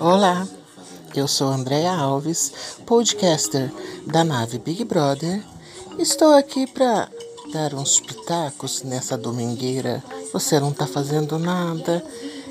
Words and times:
Olá, 0.00 0.48
eu 1.14 1.28
sou 1.28 1.48
Andréa 1.48 1.92
Alves, 1.92 2.78
podcaster 2.86 3.70
da 4.06 4.24
nave 4.24 4.58
Big 4.58 4.82
Brother. 4.82 5.44
Estou 5.98 6.32
aqui 6.32 6.66
para 6.66 7.06
dar 7.52 7.74
uns 7.74 8.00
pitacos 8.00 8.82
nessa 8.82 9.18
domingueira. 9.18 10.02
Você 10.32 10.58
não 10.58 10.72
tá 10.72 10.86
fazendo 10.86 11.38
nada, 11.38 12.02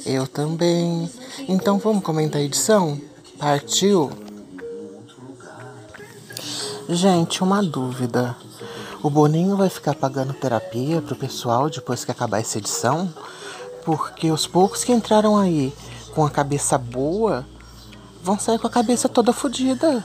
eu 0.05 0.27
também. 0.27 1.09
Então 1.47 1.79
vamos 1.79 2.03
comentar 2.03 2.39
a 2.39 2.43
edição? 2.43 3.01
Partiu? 3.39 4.11
Gente, 6.87 7.43
uma 7.43 7.63
dúvida. 7.63 8.37
O 9.01 9.09
Boninho 9.09 9.57
vai 9.57 9.69
ficar 9.69 9.95
pagando 9.95 10.35
terapia 10.35 11.01
pro 11.01 11.15
pessoal 11.15 11.67
depois 11.67 12.05
que 12.05 12.11
acabar 12.11 12.41
essa 12.41 12.59
edição? 12.59 13.11
Porque 13.83 14.29
os 14.29 14.45
poucos 14.45 14.83
que 14.83 14.91
entraram 14.91 15.35
aí 15.35 15.73
com 16.09 16.25
a 16.25 16.29
cabeça 16.29 16.77
boa 16.77 17.45
vão 18.21 18.37
sair 18.37 18.59
com 18.59 18.67
a 18.67 18.69
cabeça 18.69 19.07
toda 19.07 19.33
fodida. 19.33 20.03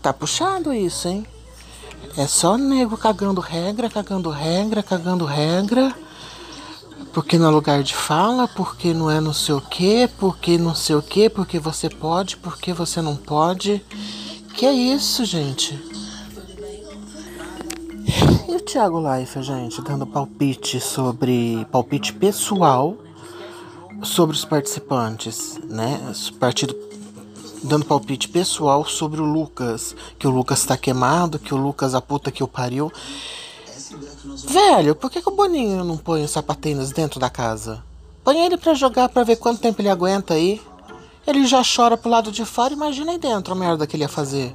Tá 0.00 0.12
puxado 0.12 0.72
isso, 0.72 1.08
hein? 1.08 1.26
É 2.16 2.26
só 2.26 2.56
nego 2.56 2.96
cagando 2.96 3.40
regra, 3.40 3.90
cagando 3.90 4.30
regra, 4.30 4.82
cagando 4.82 5.24
regra. 5.24 5.94
Porque 7.12 7.38
não 7.38 7.48
é 7.48 7.50
lugar 7.50 7.82
de 7.82 7.94
fala, 7.94 8.46
porque 8.46 8.94
não 8.94 9.10
é 9.10 9.20
não 9.20 9.32
sei 9.32 9.54
o 9.54 9.60
que, 9.60 10.08
porque 10.18 10.58
não 10.58 10.74
sei 10.74 10.94
o 10.94 11.02
que, 11.02 11.28
porque 11.28 11.58
você 11.58 11.88
pode, 11.88 12.36
porque 12.36 12.72
você 12.72 13.02
não 13.02 13.16
pode. 13.16 13.84
Que 14.54 14.66
é 14.66 14.72
isso, 14.72 15.24
gente? 15.24 15.74
E 18.48 18.54
o 18.54 18.60
Thiago 18.60 19.00
Leifert, 19.00 19.44
gente, 19.44 19.82
dando 19.82 20.06
palpite 20.06 20.80
sobre. 20.80 21.66
palpite 21.70 22.12
pessoal 22.12 22.96
sobre 24.02 24.36
os 24.36 24.44
participantes, 24.44 25.58
né? 25.64 26.00
Partido 26.38 26.76
dando 27.62 27.84
palpite 27.84 28.28
pessoal 28.28 28.84
sobre 28.84 29.20
o 29.20 29.24
Lucas, 29.24 29.94
que 30.18 30.26
o 30.26 30.30
Lucas 30.30 30.64
tá 30.64 30.76
queimado, 30.76 31.38
que 31.38 31.52
o 31.52 31.56
Lucas 31.56 31.94
a 31.94 32.00
puta 32.00 32.30
que 32.30 32.42
o 32.42 32.48
pariu. 32.48 32.92
Velho, 34.46 34.94
por 34.94 35.10
que, 35.10 35.20
que 35.20 35.28
o 35.28 35.34
Boninho 35.34 35.84
não 35.84 35.96
põe 35.96 36.22
os 36.22 36.30
sapatênis 36.30 36.92
dentro 36.92 37.18
da 37.18 37.30
casa? 37.30 37.82
Põe 38.22 38.44
ele 38.44 38.56
pra 38.56 38.74
jogar 38.74 39.08
pra 39.08 39.24
ver 39.24 39.36
quanto 39.36 39.60
tempo 39.60 39.80
ele 39.80 39.88
aguenta 39.88 40.34
aí. 40.34 40.60
Ele 41.26 41.46
já 41.46 41.62
chora 41.62 41.96
pro 41.96 42.10
lado 42.10 42.30
de 42.30 42.44
fora, 42.44 42.72
imagina 42.72 43.12
aí 43.12 43.18
dentro 43.18 43.52
a 43.52 43.56
merda 43.56 43.86
que 43.86 43.96
ele 43.96 44.04
ia 44.04 44.08
fazer. 44.08 44.52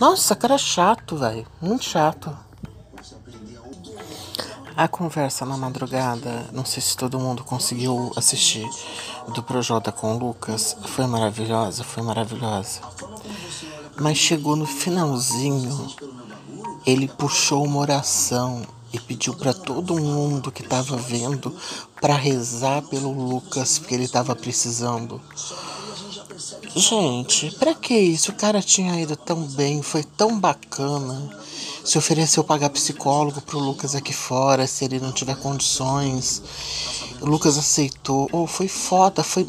Nossa, 0.00 0.34
cara 0.34 0.56
chato, 0.56 1.16
velho. 1.16 1.46
Muito 1.60 1.84
chato. 1.84 2.36
A 4.80 4.88
conversa 4.88 5.44
na 5.44 5.58
madrugada, 5.58 6.48
não 6.54 6.64
sei 6.64 6.80
se 6.80 6.96
todo 6.96 7.20
mundo 7.20 7.44
conseguiu 7.44 8.10
assistir, 8.16 8.66
do 9.34 9.42
Projota 9.42 9.92
com 9.92 10.16
o 10.16 10.18
Lucas, 10.18 10.74
foi 10.86 11.06
maravilhosa, 11.06 11.84
foi 11.84 12.02
maravilhosa. 12.02 12.80
Mas 14.00 14.16
chegou 14.16 14.56
no 14.56 14.64
finalzinho, 14.64 15.86
ele 16.86 17.08
puxou 17.08 17.62
uma 17.62 17.78
oração 17.78 18.62
e 18.90 18.98
pediu 18.98 19.34
para 19.34 19.52
todo 19.52 20.00
mundo 20.00 20.50
que 20.50 20.62
estava 20.62 20.96
vendo 20.96 21.54
para 22.00 22.14
rezar 22.14 22.80
pelo 22.80 23.12
Lucas, 23.12 23.78
porque 23.78 23.94
ele 23.94 24.04
estava 24.04 24.34
precisando. 24.34 25.20
Gente, 26.74 27.50
para 27.56 27.74
que 27.74 27.98
isso? 27.98 28.32
O 28.32 28.34
cara 28.34 28.62
tinha 28.62 28.98
ido 28.98 29.14
tão 29.14 29.42
bem, 29.42 29.82
foi 29.82 30.02
tão 30.02 30.40
bacana 30.40 31.38
se 31.90 31.98
ofereceu 31.98 32.44
pagar 32.44 32.70
psicólogo 32.70 33.40
pro 33.40 33.58
Lucas 33.58 33.96
aqui 33.96 34.12
fora, 34.12 34.64
se 34.64 34.84
ele 34.84 35.00
não 35.00 35.10
tiver 35.10 35.34
condições. 35.34 36.40
O 37.20 37.26
Lucas 37.26 37.58
aceitou. 37.58 38.28
Oh, 38.30 38.46
foi 38.46 38.68
foda, 38.68 39.24
foi, 39.24 39.44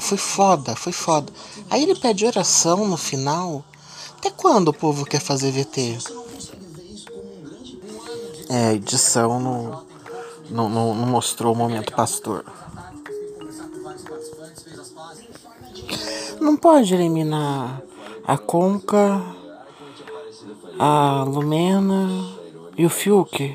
foi 0.00 0.18
foda, 0.18 0.74
foi 0.74 0.90
foda. 0.90 1.32
Aí 1.70 1.84
ele 1.84 1.94
pede 1.94 2.26
oração 2.26 2.88
no 2.88 2.96
final. 2.96 3.64
Até 4.18 4.32
quando 4.32 4.68
o 4.68 4.74
povo 4.74 5.04
quer 5.04 5.20
fazer 5.20 5.52
VT? 5.52 5.98
É, 8.48 8.70
a 8.70 8.74
edição 8.74 9.38
não, 9.38 9.84
não, 10.50 10.68
não, 10.68 10.94
não 10.96 11.06
mostrou 11.06 11.54
o 11.54 11.56
momento 11.56 11.92
pastor. 11.92 12.44
Não 16.40 16.56
pode 16.56 16.92
eliminar 16.92 17.80
a 18.26 18.36
Conca 18.36 19.38
a 20.82 21.24
Lumena 21.24 22.08
e 22.74 22.86
o 22.86 22.88
Fiuk 22.88 23.54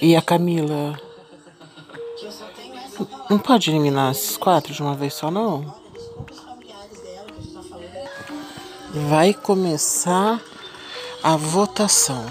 e 0.00 0.16
a 0.16 0.22
Camila. 0.22 0.98
Não 3.28 3.38
pode 3.38 3.70
eliminar 3.70 4.12
esses 4.12 4.38
quatro 4.38 4.72
de 4.72 4.80
uma 4.80 4.94
vez 4.94 5.12
só, 5.12 5.30
não? 5.30 5.74
Vai 9.10 9.34
começar 9.34 10.40
a 11.22 11.36
votação. 11.36 12.24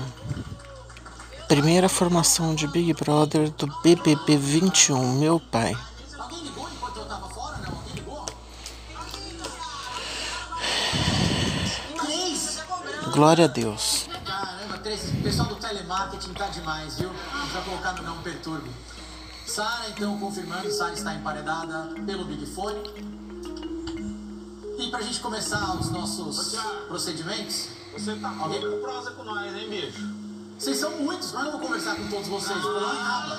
Primeira 1.47 1.87
formação 1.87 2.55
de 2.55 2.65
Big 2.65 2.91
Brother 2.95 3.51
do 3.51 3.67
BBB 3.83 4.35
21, 4.35 5.19
meu 5.19 5.39
pai. 5.39 5.77
Glória 13.17 13.45
a 13.45 13.47
Deus. 13.47 14.07
Caramba, 14.23 14.75
o 14.75 15.23
pessoal 15.23 15.47
do 15.47 15.55
telemarketing 15.55 16.33
tá 16.33 16.50
demais, 16.50 17.00
viu? 17.00 17.09
Pra 17.51 17.61
colocar 17.63 17.94
no 17.94 18.03
não 18.03 18.22
perturbe. 18.22 18.69
Sara, 19.44 19.89
então, 19.89 20.19
confirmando, 20.19 20.72
Sara 20.72 20.94
está 20.94 21.16
emparedada 21.16 21.95
pelo 22.05 22.25
Big 22.25 22.45
Fone. 22.45 22.78
E 24.78 24.91
pra 24.91 25.01
gente 25.01 25.19
começar 25.19 25.75
os 25.78 25.89
nossos 25.89 26.59
procedimentos. 26.88 27.69
Você 27.94 28.17
tá 28.17 28.35
Alguém... 28.39 28.61
com 28.61 28.81
prosa 28.83 29.09
com 29.09 29.23
nós, 29.23 29.51
hein, 29.51 29.67
bicho? 29.67 30.13
Vocês 30.59 30.78
são 30.78 30.91
muitos, 30.91 31.31
mas 31.31 31.45
eu 31.45 31.51
não 31.51 31.57
vou 31.57 31.67
conversar 31.67 31.95
com 31.95 32.07
todos 32.09 32.28
vocês. 32.28 32.61
Pô, 32.61 32.69
não 32.69 32.91
acaba. 32.91 33.35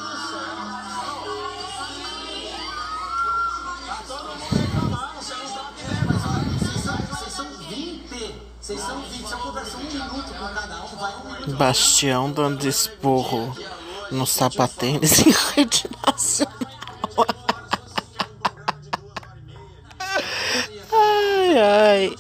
Tá 3.87 4.03
todo 4.09 4.25
mundo 4.25 4.68
Vocês 8.69 8.83
são 8.83 9.01
20, 9.01 9.27
se 9.27 9.33
eu 9.33 9.39
conversar 9.39 9.79
minuto 9.79 10.35
com 10.35 10.55
cada 10.55 10.77
vai 11.01 11.17
minuto. 11.25 11.57
Bastião 11.57 12.31
dando 12.31 12.69
esporro 12.69 13.57
no 14.11 14.27
sapatênis 14.27 15.21
em 15.27 15.31
rede 15.55 15.89
nacional. 16.07 16.55
Ai, 20.93 21.59
ai. 21.59 22.17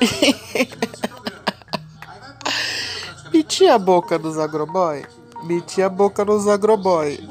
Meti 3.31 3.69
a 3.69 3.78
boca 3.78 4.19
dos 4.19 4.38
agroboy. 4.38 5.04
Meti 5.42 5.82
a 5.82 5.91
boca 5.91 6.25
nos 6.25 6.48
agroboy. 6.48 7.28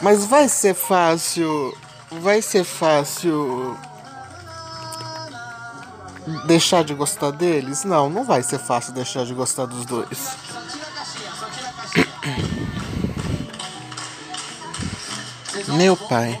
Mas 0.00 0.24
vai 0.26 0.48
ser 0.48 0.74
fácil. 0.74 1.76
Vai 2.08 2.40
ser 2.40 2.62
fácil 2.62 3.76
deixar 6.44 6.84
de 6.84 6.94
gostar 6.94 7.30
deles? 7.30 7.84
Não, 7.84 8.08
não 8.08 8.24
vai 8.24 8.42
ser 8.42 8.58
fácil 8.58 8.92
deixar 8.92 9.24
de 9.24 9.34
gostar 9.34 9.66
dos 9.66 9.84
dois. 9.84 10.36
Meu 15.68 15.96
pai. 15.96 16.40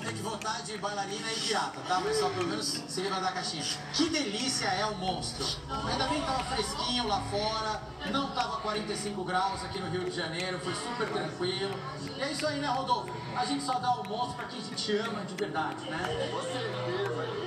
Que 3.92 4.08
delícia 4.08 4.66
é 4.68 4.86
o 4.86 4.94
monstro. 4.96 5.46
Ainda 5.86 6.06
bem 6.06 6.20
que 6.20 6.26
tava 6.26 6.44
fresquinho 6.44 7.06
lá 7.06 7.20
fora, 7.30 7.82
não 8.10 8.30
tava 8.30 8.56
45 8.58 9.24
graus 9.24 9.62
aqui 9.64 9.78
no 9.78 9.90
Rio 9.90 10.04
de 10.04 10.16
Janeiro, 10.16 10.58
foi 10.60 10.74
super 10.74 11.08
tranquilo. 11.08 11.78
E 12.16 12.22
é 12.22 12.32
isso 12.32 12.46
aí, 12.46 12.58
né, 12.58 12.68
Rodolfo? 12.68 13.12
A 13.36 13.44
gente 13.44 13.62
só 13.62 13.74
dá 13.78 13.92
o 13.96 14.08
monstro 14.08 14.36
pra 14.36 14.46
quem 14.46 14.60
a 14.60 14.62
gente 14.62 14.96
ama 14.96 15.24
de 15.24 15.34
verdade, 15.34 15.84
né? 15.90 16.30
Com 16.30 16.42
certeza. 16.42 17.41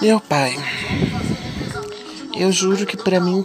Meu 0.00 0.20
pai, 0.20 0.56
eu 2.36 2.52
juro 2.52 2.86
que 2.86 2.96
pra 2.96 3.20
mim, 3.20 3.44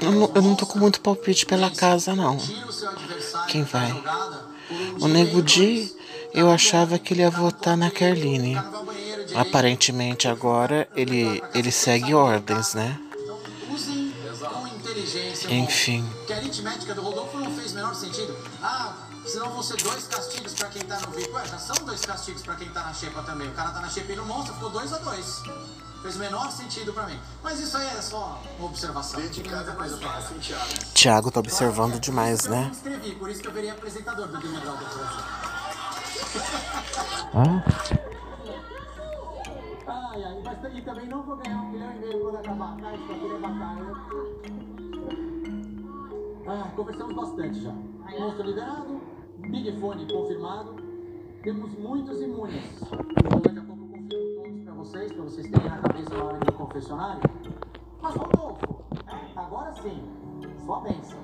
eu 0.00 0.12
não, 0.12 0.30
eu 0.34 0.42
não 0.42 0.54
tô 0.54 0.66
com 0.66 0.78
muito 0.78 1.00
palpite 1.00 1.46
pela 1.46 1.70
casa, 1.70 2.14
não. 2.14 2.38
Quem 3.48 3.62
vai? 3.62 3.92
O 5.00 5.08
Nego 5.08 5.42
Di, 5.42 5.92
eu 6.34 6.50
achava 6.50 6.98
que 6.98 7.14
ele 7.14 7.22
ia 7.22 7.30
votar 7.30 7.76
na 7.76 7.90
Kerline. 7.90 8.56
Aparentemente 9.34 10.26
agora 10.26 10.88
ele, 10.94 11.42
ele 11.54 11.70
segue 11.70 12.14
ordens, 12.14 12.74
né? 12.74 12.98
Enfim. 15.48 16.04
Que 16.26 16.32
a 16.32 16.36
aritmética 16.36 16.94
do 16.94 17.00
Rodolfo 17.00 17.38
não 17.38 17.50
fez 17.52 17.72
menor 17.72 17.94
sentido. 17.94 18.36
Ah, 18.62 19.07
senão 19.28 19.50
vão 19.50 19.62
ser 19.62 19.76
dois 19.82 20.06
castigos 20.06 20.54
pra 20.54 20.68
quem 20.68 20.82
tá 20.82 20.98
no 21.00 21.10
VIP. 21.12 21.30
Ué, 21.32 21.46
já 21.46 21.58
são 21.58 21.84
dois 21.84 22.00
castigos 22.04 22.42
pra 22.42 22.54
quem 22.54 22.68
tá 22.70 22.82
na 22.82 22.94
xepa 22.94 23.22
também. 23.22 23.48
O 23.48 23.52
cara 23.52 23.70
tá 23.70 23.80
na 23.80 23.88
xepa 23.88 24.12
e 24.12 24.16
no 24.16 24.24
monstro, 24.26 24.54
ficou 24.54 24.70
dois 24.70 24.92
a 24.92 24.98
dois. 24.98 25.42
Fez 26.02 26.14
o 26.16 26.18
menor 26.20 26.50
sentido 26.52 26.92
pra 26.92 27.04
mim. 27.06 27.18
Mas 27.42 27.58
isso 27.60 27.76
aí 27.76 27.86
é 27.88 28.00
só 28.00 28.40
uma 28.58 28.68
observação. 28.68 29.20
Dentro 29.20 29.34
de 29.34 29.42
Tem 29.42 29.50
casa 29.50 29.72
muita 29.72 29.72
é 29.72 29.88
coisa 29.88 29.96
pra 29.98 30.08
falar. 30.22 30.38
Thiago? 30.40 30.64
Thiago 30.94 31.30
tá 31.32 31.40
observando 31.40 31.98
demais, 32.00 32.44
Eu 32.44 32.50
me 32.52 32.56
né? 32.56 32.68
inscrevi, 32.70 33.14
por 33.16 33.28
isso 33.30 33.40
que 33.42 33.48
eu 33.48 33.52
virei 33.52 33.70
apresentador 33.70 34.28
do 34.28 34.38
Big 34.38 34.48
Brother 34.60 34.88
Brasil. 34.88 35.24
Ai, 39.86 40.24
ai, 40.24 40.42
mas 40.44 40.74
e 40.76 40.82
também 40.82 41.06
não 41.08 41.22
vou 41.22 41.36
ganhar 41.36 41.56
um 41.58 41.70
milhão 41.70 41.92
e 41.94 41.98
meio 41.98 42.20
quando 42.20 42.36
acabar, 42.38 42.76
tá? 42.76 42.94
Isso 42.94 43.12
aqui 43.12 43.26
é 43.26 43.38
bacana. 43.38 44.04
Ah, 46.46 46.70
conversamos 46.76 47.14
bastante 47.14 47.60
já. 47.62 47.72
Monstro 48.18 48.42
liberado, 48.44 49.00
Big 49.48 49.80
Fone 49.80 50.06
confirmado. 50.12 50.76
Temos 51.42 51.72
muitos 51.78 52.20
imunes. 52.20 52.62
Então 52.82 53.40
daqui 53.40 53.58
a 53.58 53.62
pouco 53.62 53.82
eu 53.82 53.88
confirmo 53.88 54.34
todos 54.42 54.60
pra 54.64 54.74
vocês, 54.74 55.12
pra 55.12 55.22
vocês 55.24 55.50
terem 55.50 55.68
na 55.68 55.78
cabeça 55.78 56.14
na 56.14 56.24
hora 56.24 56.38
do 56.38 56.52
confessionário. 56.52 57.22
Mas 58.02 58.14
Rodolfo, 58.14 58.84
agora 59.34 59.74
sim, 59.82 60.02
sua 60.64 60.80
bênção. 60.80 61.18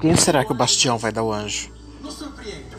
Quem 0.00 0.16
será 0.16 0.44
que 0.44 0.52
o 0.52 0.54
Bastião 0.54 0.96
vai 0.96 1.12
dar 1.12 1.22
o 1.22 1.32
anjo? 1.32 1.70
Nos 2.00 2.14
surpreenda. 2.14 2.78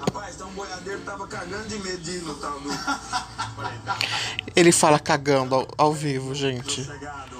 Rapaz, 0.00 0.36
então 0.36 0.48
o 0.48 0.52
boiadeiro 0.52 1.00
tava 1.00 1.26
cagando 1.26 1.68
de 1.68 2.18
no 2.20 2.34
tal 2.36 2.60
do. 2.60 2.68
Ele 4.54 4.72
fala 4.72 4.98
cagando 4.98 5.54
ao, 5.54 5.66
ao 5.76 5.92
vivo, 5.92 6.34
gente. 6.34 6.84
Chegado. 6.84 7.38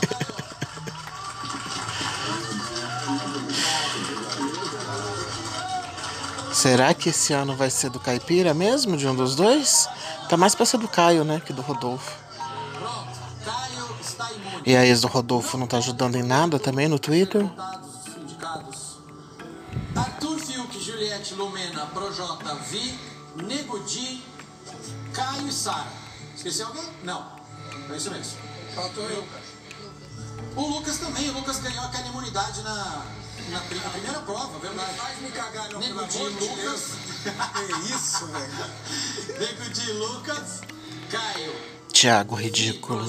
Será 6.56 6.94
que 6.94 7.10
esse 7.10 7.34
ano 7.34 7.54
vai 7.54 7.68
ser 7.68 7.90
do 7.90 8.00
Caipira 8.00 8.54
mesmo, 8.54 8.96
de 8.96 9.06
um 9.06 9.14
dos 9.14 9.36
dois? 9.36 9.86
Tá 10.26 10.38
mais 10.38 10.54
pra 10.54 10.64
ser 10.64 10.78
do 10.78 10.88
Caio, 10.88 11.22
né, 11.22 11.38
que 11.38 11.52
do 11.52 11.60
Rodolfo. 11.60 12.10
Pronto, 12.78 13.18
Caio 13.44 13.96
está 14.00 14.32
imune. 14.32 14.62
E 14.64 14.74
a 14.74 14.86
ex 14.86 15.02
do 15.02 15.06
Rodolfo 15.06 15.58
não 15.58 15.66
tá 15.66 15.76
ajudando 15.76 16.16
em 16.16 16.22
nada 16.22 16.58
também 16.58 16.88
no 16.88 16.98
Twitter? 16.98 17.44
Dados 17.44 18.06
indicados. 18.16 18.96
Arthur 19.94 20.38
Fiuk, 20.38 20.80
Juliette 20.82 21.34
Lumena, 21.34 21.84
Projota, 21.88 22.54
Vi, 22.70 22.98
Nego 23.36 23.80
Di, 23.80 24.24
Caio 25.12 25.48
e 25.48 25.52
Sara. 25.52 25.92
Esqueci 26.34 26.62
alguém? 26.62 26.84
Não. 27.04 27.22
É 27.90 27.96
isso 27.98 28.10
mesmo. 28.10 28.32
Faltou 28.74 29.04
eu. 29.10 29.28
O 30.56 30.66
Lucas 30.68 30.96
também. 30.96 31.28
O 31.28 31.34
Lucas 31.34 31.60
ganhou 31.60 31.84
aquela 31.84 32.08
imunidade 32.08 32.62
na, 32.62 33.02
na, 33.50 33.60
na 33.60 33.90
primeira 33.90 34.20
prova, 34.20 34.58
verdade. 34.58 34.94
Faz 34.96 35.20
me 35.20 35.30
cagar, 35.30 35.72
não, 35.72 35.80
Nego 35.80 35.94
pelo 35.94 36.08
Di, 36.08 36.18
amor 36.18 36.30
de 36.32 36.46
Lucas. 36.46 36.64
Deus. 36.64 36.82
Que 37.66 37.92
isso, 37.94 38.26
velho? 38.26 39.38
Nego 39.38 39.70
Di, 39.70 39.92
Lucas, 39.92 40.60
Caio. 41.10 41.54
Thiago 41.92 42.36
Vi, 42.36 42.44
ridículo. 42.44 43.04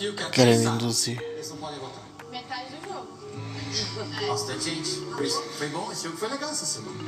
E 0.00 0.30
Querendo 0.30 0.70
induzir. 0.70 1.20
Eles 1.20 1.50
não 1.50 1.56
podem 1.58 1.78
votar. 1.78 2.02
Metade 2.30 2.74
do 2.74 2.88
jogo. 2.88 3.18
Bastante 4.26 4.64
gente. 4.64 4.90
Foi 5.58 5.68
bom, 5.68 5.92
esse 5.92 6.04
jogo 6.04 6.16
foi 6.16 6.28
legal 6.28 6.50
essa 6.50 6.66
semana. 6.66 7.02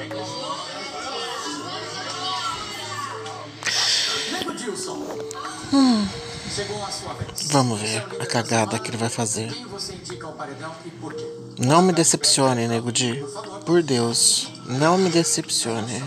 Nego 4.32 4.54
Dilson. 4.54 5.04
A 5.34 5.70
vez. 5.70 6.29
Vamos 7.52 7.80
ver 7.80 8.02
o 8.02 8.16
a 8.16 8.18
da 8.18 8.26
cagada 8.26 8.78
que 8.78 8.90
ele 8.90 8.96
vai 8.96 9.08
fazer. 9.08 9.50
Não 11.58 11.80
me 11.82 11.92
decepcione, 11.92 12.66
Nego 12.66 12.90
Di. 12.90 13.24
Por 13.64 13.82
Deus, 13.82 14.48
não 14.66 14.98
me 14.98 15.10
decepcione. 15.10 16.02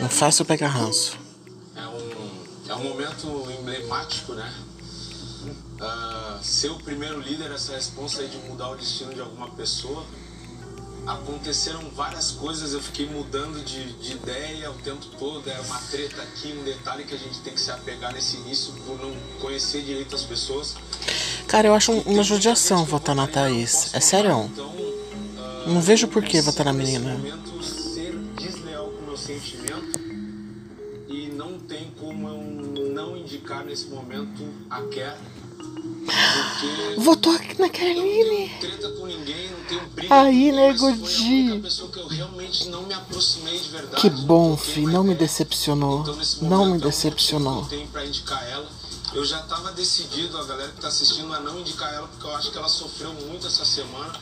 Não 0.00 0.08
faça 0.08 0.42
eu 0.42 0.46
pegar 0.46 0.68
ranço. 0.68 1.18
É 1.74 1.86
um, 1.86 2.70
é 2.70 2.74
um 2.74 2.84
momento 2.84 3.50
emblemático, 3.58 4.34
né? 4.34 4.52
Ah, 5.80 6.38
ser 6.42 6.70
o 6.70 6.78
primeiro 6.78 7.20
líder, 7.20 7.50
essa 7.50 7.72
responsa 7.72 8.20
aí 8.20 8.28
de 8.28 8.38
mudar 8.48 8.70
o 8.70 8.76
destino 8.76 9.12
de 9.12 9.20
alguma 9.20 9.48
pessoa. 9.50 10.04
Aconteceram 11.08 11.80
várias 11.96 12.32
coisas, 12.32 12.74
eu 12.74 12.82
fiquei 12.82 13.06
mudando 13.06 13.64
de, 13.64 13.92
de 13.94 14.12
ideia 14.12 14.70
o 14.70 14.74
tempo 14.74 15.06
todo. 15.18 15.48
É 15.48 15.58
uma 15.60 15.78
treta 15.90 16.20
aqui, 16.20 16.52
um 16.52 16.62
detalhe 16.64 17.04
que 17.04 17.14
a 17.14 17.18
gente 17.18 17.38
tem 17.40 17.54
que 17.54 17.60
se 17.60 17.70
apegar 17.70 18.12
nesse 18.12 18.36
início 18.36 18.74
por 18.86 19.00
não 19.00 19.10
conhecer 19.40 19.80
direito 19.82 20.14
as 20.14 20.22
pessoas. 20.24 20.76
Cara, 21.46 21.66
eu 21.68 21.74
acho 21.74 21.92
um- 21.92 22.00
uma 22.02 22.22
judiação 22.22 22.84
votar 22.84 23.14
na 23.14 23.26
Thaís. 23.26 23.94
É 23.94 24.00
sério. 24.00 24.50
Então, 24.52 24.70
ah, 25.38 25.64
Não 25.66 25.80
vejo 25.80 26.08
por 26.08 26.22
que 26.22 26.42
votar 26.42 26.66
na 26.66 26.74
nesse 26.74 26.92
menina. 26.98 27.14
momento 27.16 27.62
ser 27.64 28.12
desleal 28.36 28.88
com 28.90 29.02
o 29.04 29.06
meu 29.06 29.16
sentimento 29.16 29.98
e 31.08 31.28
não 31.28 31.58
tem 31.58 31.90
como 31.98 32.28
eu 32.28 32.88
não 32.92 33.16
indicar 33.16 33.64
nesse 33.64 33.86
momento 33.86 34.46
a 34.68 34.82
Ker. 34.82 35.16
Porque 36.04 36.94
Votou 36.98 37.32
aqui 37.34 37.60
na 37.60 37.68
briga 39.94 40.14
Aí, 40.14 40.52
nego 40.52 40.92
de. 40.92 41.62
Que 43.96 44.10
bom, 44.10 44.56
fi. 44.56 44.82
Não 44.82 45.04
me 45.04 45.14
decepcionou. 45.14 46.04
Não 46.42 46.66
me 46.72 46.78
decepcionou. 46.78 47.66
eu 49.14 49.24
já 49.24 49.40
tava 49.42 49.72
decidido, 49.72 50.36
a 50.36 50.44
galera 50.44 50.70
que 50.70 50.80
tá 50.80 50.88
assistindo, 50.88 51.32
a 51.32 51.40
não 51.40 51.58
indicar 51.58 51.92
ela, 51.94 52.06
porque 52.08 52.26
eu 52.26 52.36
acho 52.36 52.50
que 52.50 52.58
ela 52.58 52.68
sofreu 52.68 53.12
muito 53.14 53.46
essa 53.46 53.64
semana. 53.64 54.12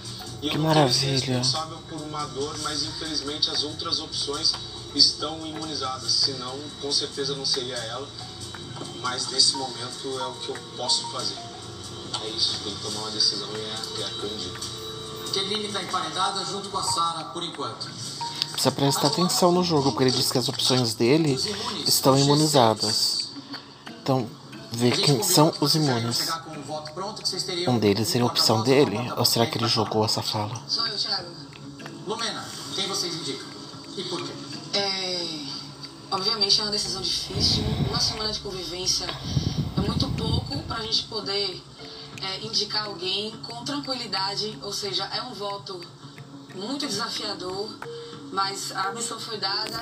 E 0.42 0.48
Que 0.48 0.56
eu 0.56 0.62
maravilha. 0.62 1.38
responsável 1.38 1.78
por 1.88 2.00
uma 2.02 2.24
dor, 2.26 2.56
mas 2.62 2.82
infelizmente 2.84 3.50
as 3.50 3.64
outras 3.64 4.00
opções 4.00 4.52
estão 4.94 5.44
imunizadas. 5.46 6.10
Senão, 6.12 6.58
com 6.80 6.92
certeza 6.92 7.34
não 7.34 7.44
seria 7.44 7.76
ela. 7.76 8.08
Mas 9.00 9.30
nesse 9.30 9.56
momento 9.56 10.18
é 10.20 10.26
o 10.26 10.32
que 10.34 10.48
eu 10.50 10.56
posso 10.76 11.10
fazer. 11.10 11.36
É 12.24 12.28
isso, 12.28 12.60
tem 12.64 12.74
que 12.74 12.82
tomar 12.82 13.00
uma 13.00 13.10
decisão 13.10 13.48
e 13.52 13.60
é, 13.60 14.02
é 14.02 14.04
a 14.04 14.26
indico. 14.26 14.60
Keline 15.32 15.68
tá 15.68 15.82
emparedada 15.82 16.44
junto 16.44 16.70
com 16.70 16.78
a 16.78 16.82
Sara 16.82 17.24
por 17.24 17.42
enquanto. 17.42 17.88
Precisa 18.52 18.70
prestar 18.72 19.08
atenção 19.08 19.52
no 19.52 19.62
jogo, 19.62 19.90
porque 19.90 20.04
ele 20.04 20.10
diz 20.10 20.32
que 20.32 20.38
as 20.38 20.48
opções 20.48 20.94
dele 20.94 21.38
estão 21.86 22.16
imunizadas. 22.18 23.28
Então, 24.02 24.26
ver 24.72 24.96
quem 24.96 25.22
são 25.22 25.52
os 25.60 25.74
imunes. 25.74 26.28
Um 27.68 27.78
deles 27.78 28.08
seria 28.08 28.26
a 28.26 28.30
opção 28.30 28.62
dele? 28.62 28.96
Ou 29.16 29.24
será 29.24 29.46
que 29.46 29.58
ele 29.58 29.68
jogou 29.68 30.04
essa 30.04 30.22
fala? 30.22 30.54
Sou 30.66 30.86
eu, 30.86 30.96
Thiago. 30.96 31.28
Lumena, 32.06 32.44
quem 32.74 32.86
vocês 32.86 33.14
indicam? 33.14 33.46
E 33.96 34.04
por 34.04 34.22
quê? 34.22 34.32
É, 34.74 35.26
obviamente 36.10 36.60
é 36.60 36.64
uma 36.64 36.70
decisão 36.70 37.02
difícil. 37.02 37.64
Uma 37.88 38.00
semana 38.00 38.32
de 38.32 38.40
convivência 38.40 39.06
é 39.76 39.80
muito 39.80 40.08
pouco 40.10 40.58
para 40.62 40.76
a 40.76 40.82
gente 40.82 41.04
poder 41.04 41.62
é, 42.22 42.44
indicar 42.44 42.86
alguém 42.86 43.30
com 43.42 43.64
tranquilidade. 43.64 44.58
Ou 44.62 44.72
seja, 44.72 45.04
é 45.04 45.22
um 45.22 45.34
voto 45.34 45.80
muito 46.54 46.86
desafiador, 46.86 47.78
mas 48.32 48.72
a 48.72 48.92
missão 48.92 49.18
foi 49.18 49.38
dada 49.38 49.80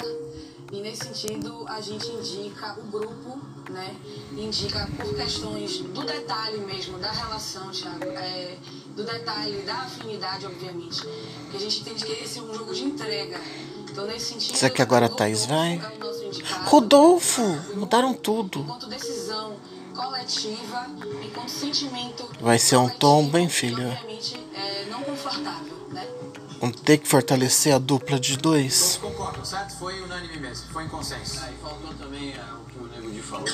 e 0.74 0.80
nesse 0.80 1.04
sentido 1.04 1.64
a 1.68 1.80
gente 1.80 2.08
indica 2.08 2.76
o 2.80 2.82
grupo, 2.90 3.40
né? 3.70 3.94
Indica 4.32 4.88
por 4.96 5.14
questões 5.14 5.78
do 5.78 6.02
detalhe 6.02 6.58
mesmo, 6.58 6.98
da 6.98 7.12
relação, 7.12 7.70
Thiago, 7.70 8.04
é, 8.04 8.56
do 8.96 9.04
detalhe, 9.04 9.62
da 9.62 9.74
afinidade, 9.74 10.46
obviamente. 10.46 11.00
Porque 11.42 11.56
a 11.56 11.60
gente 11.60 11.80
entende 11.80 12.04
que 12.04 12.12
esse 12.12 12.40
é 12.40 12.42
um 12.42 12.52
jogo 12.52 12.74
de 12.74 12.84
entrega. 12.84 13.40
Então, 13.88 14.04
nesse 14.06 14.32
sentido. 14.32 14.56
Será 14.56 14.74
que 14.74 14.82
agora 14.82 15.06
a 15.06 15.08
Rodolfo 15.08 15.18
Thaís 15.18 15.46
vai? 15.46 15.74
é. 15.74 16.68
Rodolfo! 16.68 17.42
Mudaram 17.76 18.12
tudo. 18.12 18.60
Enquanto 18.60 18.88
decisão 18.88 19.56
coletiva, 19.94 20.86
enquanto 21.22 21.48
sentimento. 21.48 22.28
Vai 22.40 22.58
ser 22.58 22.76
um 22.76 22.88
e, 22.88 23.48
filha? 23.48 23.88
Obviamente, 23.88 24.36
é, 24.54 24.84
não 24.90 25.02
confortável, 25.02 25.88
né? 25.90 26.06
Vamos 26.60 26.80
ter 26.80 26.98
que 26.98 27.06
fortalecer 27.06 27.74
a 27.74 27.78
dupla 27.78 28.18
de 28.18 28.36
dois. 28.38 28.98
Todos 29.00 29.16
concordam, 29.16 29.44
certo? 29.44 29.76
Foi 29.78 30.00
unânime 30.02 30.38
mesmo, 30.38 30.66
foi 30.72 30.84
em 30.84 30.88
consenso. 30.88 31.38
Aí 31.44 31.54
faltou 31.62 31.92
também 31.94 32.32
é, 32.32 32.40
o 32.40 32.64
que 32.70 32.78
o 32.78 32.86
Nego 32.88 33.10
de 33.12 33.20
falou, 33.20 33.46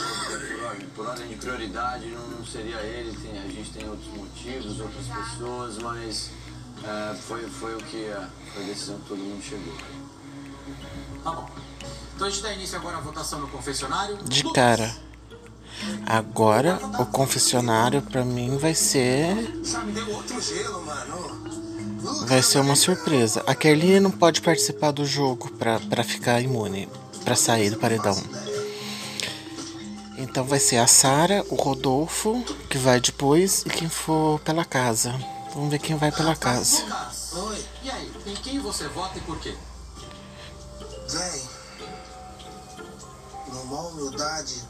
por, 0.94 1.06
ordem- 1.06 1.28
de 1.28 1.34
prioridade, 1.36 2.06
não, 2.06 2.26
não 2.28 2.46
seria 2.46 2.76
ele, 2.80 3.16
tem, 3.16 3.38
a 3.38 3.48
gente 3.48 3.70
tem 3.70 3.88
outros 3.88 4.08
motivos, 4.14 4.80
outras 4.80 5.06
pessoas, 5.06 5.78
mas 5.78 6.30
é, 6.84 7.14
foi, 7.16 7.48
foi 7.48 7.74
o 7.74 7.78
que 7.78 8.06
foi 8.52 8.62
a 8.62 8.66
decisão 8.66 8.98
que 9.00 9.08
todo 9.08 9.18
mundo 9.18 9.42
chegou. 9.42 9.74
Tá 11.24 11.32
bom. 11.32 11.48
Então 12.14 12.26
a 12.28 12.30
gente 12.30 12.42
dá 12.42 12.52
início 12.52 12.76
agora 12.76 12.98
à 12.98 13.00
votação 13.00 13.40
no 13.40 13.48
confessionário. 13.48 14.16
De 14.18 14.42
Lucas, 14.42 14.54
cara. 14.62 14.96
Agora, 16.06 16.78
o 16.98 17.06
confessionário 17.06 18.02
pra 18.02 18.24
mim 18.24 18.56
vai 18.58 18.74
ser. 18.74 19.60
Vai 22.26 22.42
ser 22.42 22.58
uma 22.60 22.76
surpresa. 22.76 23.42
A 23.46 23.54
Kerline 23.54 24.00
não 24.00 24.10
pode 24.10 24.40
participar 24.40 24.90
do 24.90 25.04
jogo 25.04 25.50
pra, 25.52 25.78
pra 25.80 26.02
ficar 26.02 26.40
imune, 26.40 26.88
pra 27.24 27.36
sair 27.36 27.70
do 27.70 27.78
paredão. 27.78 28.16
Então 30.16 30.44
vai 30.44 30.60
ser 30.60 30.76
a 30.76 30.86
Sara, 30.86 31.44
o 31.48 31.54
Rodolfo, 31.54 32.44
que 32.68 32.76
vai 32.76 33.00
depois, 33.00 33.62
e 33.66 33.70
quem 33.70 33.88
for 33.88 34.38
pela 34.40 34.64
casa. 34.64 35.14
Vamos 35.54 35.70
ver 35.70 35.78
quem 35.78 35.96
vai 35.96 36.12
pela 36.12 36.36
casa. 36.36 36.84
Oi. 37.32 37.64
e 37.82 37.90
aí, 37.90 38.12
em 38.26 38.34
quem 38.34 38.58
você 38.60 38.86
vota 38.88 39.18
e 39.18 39.20
por 39.22 39.38
quê? 39.38 39.56
Véi, 41.08 41.42
maior 43.70 43.92
humildade, 43.92 44.62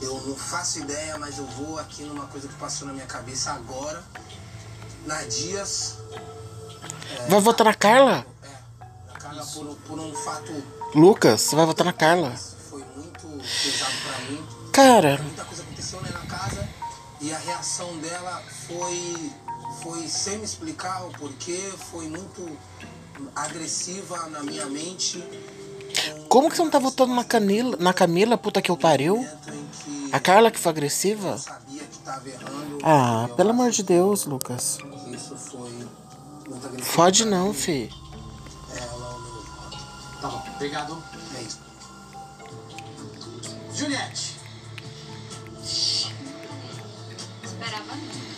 eu 0.00 0.20
não 0.26 0.34
faço 0.36 0.78
ideia, 0.80 1.18
mas 1.18 1.38
eu 1.38 1.46
vou 1.46 1.78
aqui 1.78 2.02
numa 2.04 2.26
coisa 2.26 2.48
que 2.48 2.54
passou 2.54 2.86
na 2.86 2.94
minha 2.94 3.06
cabeça 3.06 3.52
agora. 3.52 4.02
Na 5.06 5.22
Dias. 5.24 5.96
Vai 7.28 7.40
votar 7.40 7.64
na 7.66 7.74
Carla? 7.74 8.26
É, 8.42 9.12
na 9.12 9.18
Carla 9.18 9.46
por, 9.46 9.76
por 9.86 9.98
um 9.98 10.14
fato 10.14 10.52
Lucas, 10.94 11.40
você 11.40 11.56
vai 11.56 11.66
votar 11.66 11.84
na 11.86 11.92
Carla. 11.92 12.34
foi 12.68 12.84
muito 12.96 13.26
pesado 13.62 13.92
pra 14.06 14.18
mim. 14.30 14.46
Cara, 14.72 15.18
Muita 15.22 15.44
coisa 15.44 15.62
aconteceu 15.62 16.00
né, 16.02 16.10
na 16.12 16.26
casa 16.26 16.68
e 17.20 17.32
a 17.32 17.38
reação 17.38 17.96
dela 17.98 18.42
foi, 18.66 19.32
foi 19.82 20.08
sem 20.08 20.38
me 20.38 20.44
explicar 20.44 21.04
o 21.04 21.10
porquê, 21.10 21.72
foi 21.90 22.08
muito 22.08 22.56
agressiva 23.36 24.26
na 24.28 24.42
minha 24.42 24.66
mente. 24.66 25.22
Como 26.28 26.48
que 26.48 26.56
você 26.56 26.62
não 26.62 26.70
tá 26.70 26.78
votando 26.78 27.14
na 27.14 27.24
Camila, 27.24 27.76
na 27.78 27.92
Camila, 27.92 28.38
puta 28.38 28.62
que 28.62 28.70
eu 28.70 28.76
pariu? 28.76 29.26
A 30.12 30.18
Carla 30.18 30.50
que 30.50 30.58
foi 30.58 30.70
agressiva? 30.70 31.30
eu 31.30 31.38
sabia 31.38 31.82
que 31.84 31.98
tava 31.98 32.28
errando. 32.28 32.78
Ah, 32.82 33.28
pelo 33.36 33.50
amor 33.50 33.70
de 33.70 33.82
Deus, 33.82 34.24
Lucas. 34.26 34.78
que 34.78 35.14
Isso 35.14 35.36
foi 35.36 35.70
muito 35.70 36.66
agressivo. 36.66 36.92
Fode 36.92 37.24
não, 37.24 37.54
fi. 37.54 37.90
É, 38.72 38.78
ela 38.78 38.92
é 38.92 38.96
o 38.96 39.20
meu 39.20 39.42
voto. 39.42 39.78
Tá 40.20 40.28
bom, 40.28 40.42
obrigado. 40.56 41.02
É 41.36 41.42
isso. 41.42 41.60
Juliette. 43.74 44.36
Esperava 47.44 47.96
não. 47.96 48.29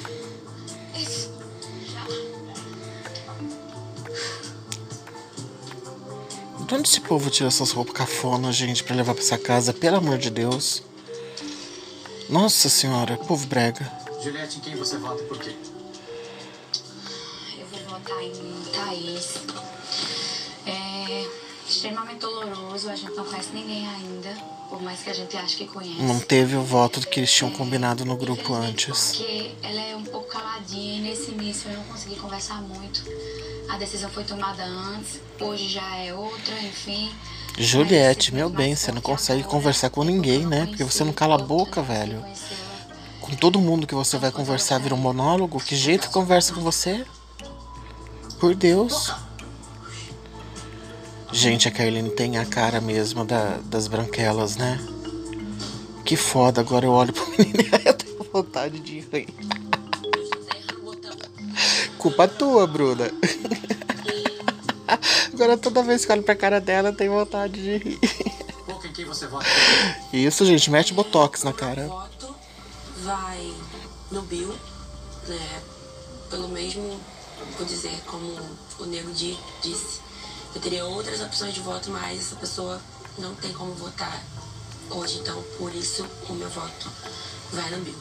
Onde 6.74 6.88
esse 6.88 7.00
povo 7.00 7.30
tira 7.30 7.48
essas 7.48 7.70
roupas 7.72 7.94
cafona, 7.94 8.50
gente, 8.52 8.82
pra 8.82 8.96
levar 8.96 9.14
pra 9.14 9.22
essa 9.22 9.36
casa? 9.36 9.72
Pelo 9.72 9.98
amor 9.98 10.18
de 10.18 10.30
Deus. 10.30 10.82
Nossa 12.28 12.68
senhora, 12.68 13.16
povo 13.16 13.46
brega. 13.46 13.90
Juliette, 14.22 14.58
em 14.58 14.60
quem 14.60 14.76
você 14.76 14.96
vota 14.96 15.22
e 15.22 15.26
por 15.26 15.38
quê? 15.38 15.54
Eu 17.58 17.66
vou 17.66 17.98
votar 17.98 18.22
em 18.22 18.32
Thaís. 18.72 19.51
Extremamente 21.82 22.20
doloroso, 22.20 22.88
a 22.88 22.94
gente 22.94 23.12
não 23.16 23.24
conhece 23.24 23.48
ninguém 23.52 23.84
ainda, 23.88 24.30
por 24.70 24.80
mais 24.80 25.02
que 25.02 25.10
a 25.10 25.12
gente 25.12 25.36
ache 25.36 25.56
que 25.56 25.66
conhece. 25.66 26.00
Não 26.00 26.20
teve 26.20 26.54
o 26.54 26.62
voto 26.62 27.00
que 27.00 27.18
eles 27.18 27.32
tinham 27.32 27.50
combinado 27.50 28.04
no 28.04 28.16
grupo 28.16 28.54
antes. 28.54 29.16
Porque 29.16 29.50
ela 29.64 29.80
é 29.80 29.96
um 29.96 30.04
pouco 30.04 30.28
caladinha 30.28 30.98
e 30.98 31.00
nesse 31.00 31.32
início 31.32 31.68
eu 31.68 31.78
não 31.78 31.82
consegui 31.86 32.14
conversar 32.14 32.62
muito. 32.62 33.02
A 33.68 33.78
decisão 33.78 34.08
foi 34.10 34.22
tomada 34.22 34.62
antes, 34.62 35.18
hoje 35.40 35.68
já 35.70 35.96
é 35.96 36.14
outra, 36.14 36.54
enfim. 36.60 37.12
Juliette, 37.58 38.32
meu 38.32 38.48
bem, 38.48 38.76
você 38.76 38.92
não 38.92 39.02
consegue 39.02 39.42
conversar 39.42 39.90
com 39.90 40.04
ninguém, 40.04 40.46
né? 40.46 40.66
Porque 40.66 40.84
você 40.84 41.02
não 41.02 41.12
cala 41.12 41.34
a 41.34 41.38
boca, 41.38 41.82
velho. 41.82 42.24
Com 43.20 43.34
todo 43.34 43.60
mundo 43.60 43.88
que 43.88 43.94
você 43.96 44.16
vai 44.18 44.30
conversar 44.30 44.78
vira 44.78 44.94
um 44.94 44.98
monólogo? 44.98 45.58
Que 45.58 45.74
jeito 45.74 46.06
que 46.06 46.14
conversa 46.14 46.54
com 46.54 46.60
você? 46.60 47.04
Por 48.38 48.54
Deus. 48.54 49.12
Gente, 51.32 51.66
a 51.68 51.70
Carline 51.70 52.10
tem 52.10 52.36
a 52.38 52.44
cara 52.44 52.80
mesmo 52.80 53.24
da- 53.24 53.58
das 53.64 53.88
branquelas, 53.88 54.56
né? 54.56 54.78
Que 56.04 56.16
foda, 56.16 56.60
agora 56.60 56.84
eu 56.86 56.92
olho 56.92 57.12
pro 57.12 57.26
menino 57.38 57.58
e 57.84 57.88
eu 57.88 57.94
tenho 57.94 58.26
vontade 58.32 58.78
de 58.80 59.00
rir. 59.00 59.28
Culpa 61.98 62.26
tua, 62.28 62.66
Bruna. 62.66 63.10
Agora 65.32 65.56
toda 65.56 65.82
vez 65.82 66.04
que 66.04 66.10
eu 66.12 66.16
olho 66.16 66.22
pra 66.24 66.34
cara 66.36 66.60
dela, 66.60 66.90
eu 66.90 66.94
tenho 66.96 67.12
vontade 67.12 67.54
de 67.54 67.76
rir. 67.78 67.98
Isso, 70.12 70.44
gente, 70.44 70.70
mete 70.70 70.92
botox 70.92 71.42
na 71.44 71.52
cara. 71.52 71.86
voto 71.86 72.34
vai 73.02 73.52
no 74.10 74.20
Bill, 74.22 74.52
né? 75.28 75.62
Pelo 76.28 76.48
mesmo, 76.48 77.00
vou 77.56 77.66
dizer, 77.66 77.96
como 78.06 78.36
o 78.80 78.84
Nego 78.84 79.10
Di 79.12 79.36
disse. 79.62 80.01
Eu 80.54 80.60
teria 80.60 80.84
outras 80.84 81.20
opções 81.20 81.54
de 81.54 81.60
voto, 81.60 81.90
mas 81.90 82.20
essa 82.20 82.36
pessoa 82.36 82.80
não 83.18 83.34
tem 83.34 83.52
como 83.52 83.72
votar 83.74 84.22
hoje. 84.90 85.18
Então, 85.18 85.42
por 85.58 85.74
isso, 85.74 86.06
o 86.28 86.32
meu 86.34 86.48
voto 86.48 86.90
vai 87.52 87.70
no 87.70 87.78
Bill. 87.78 87.94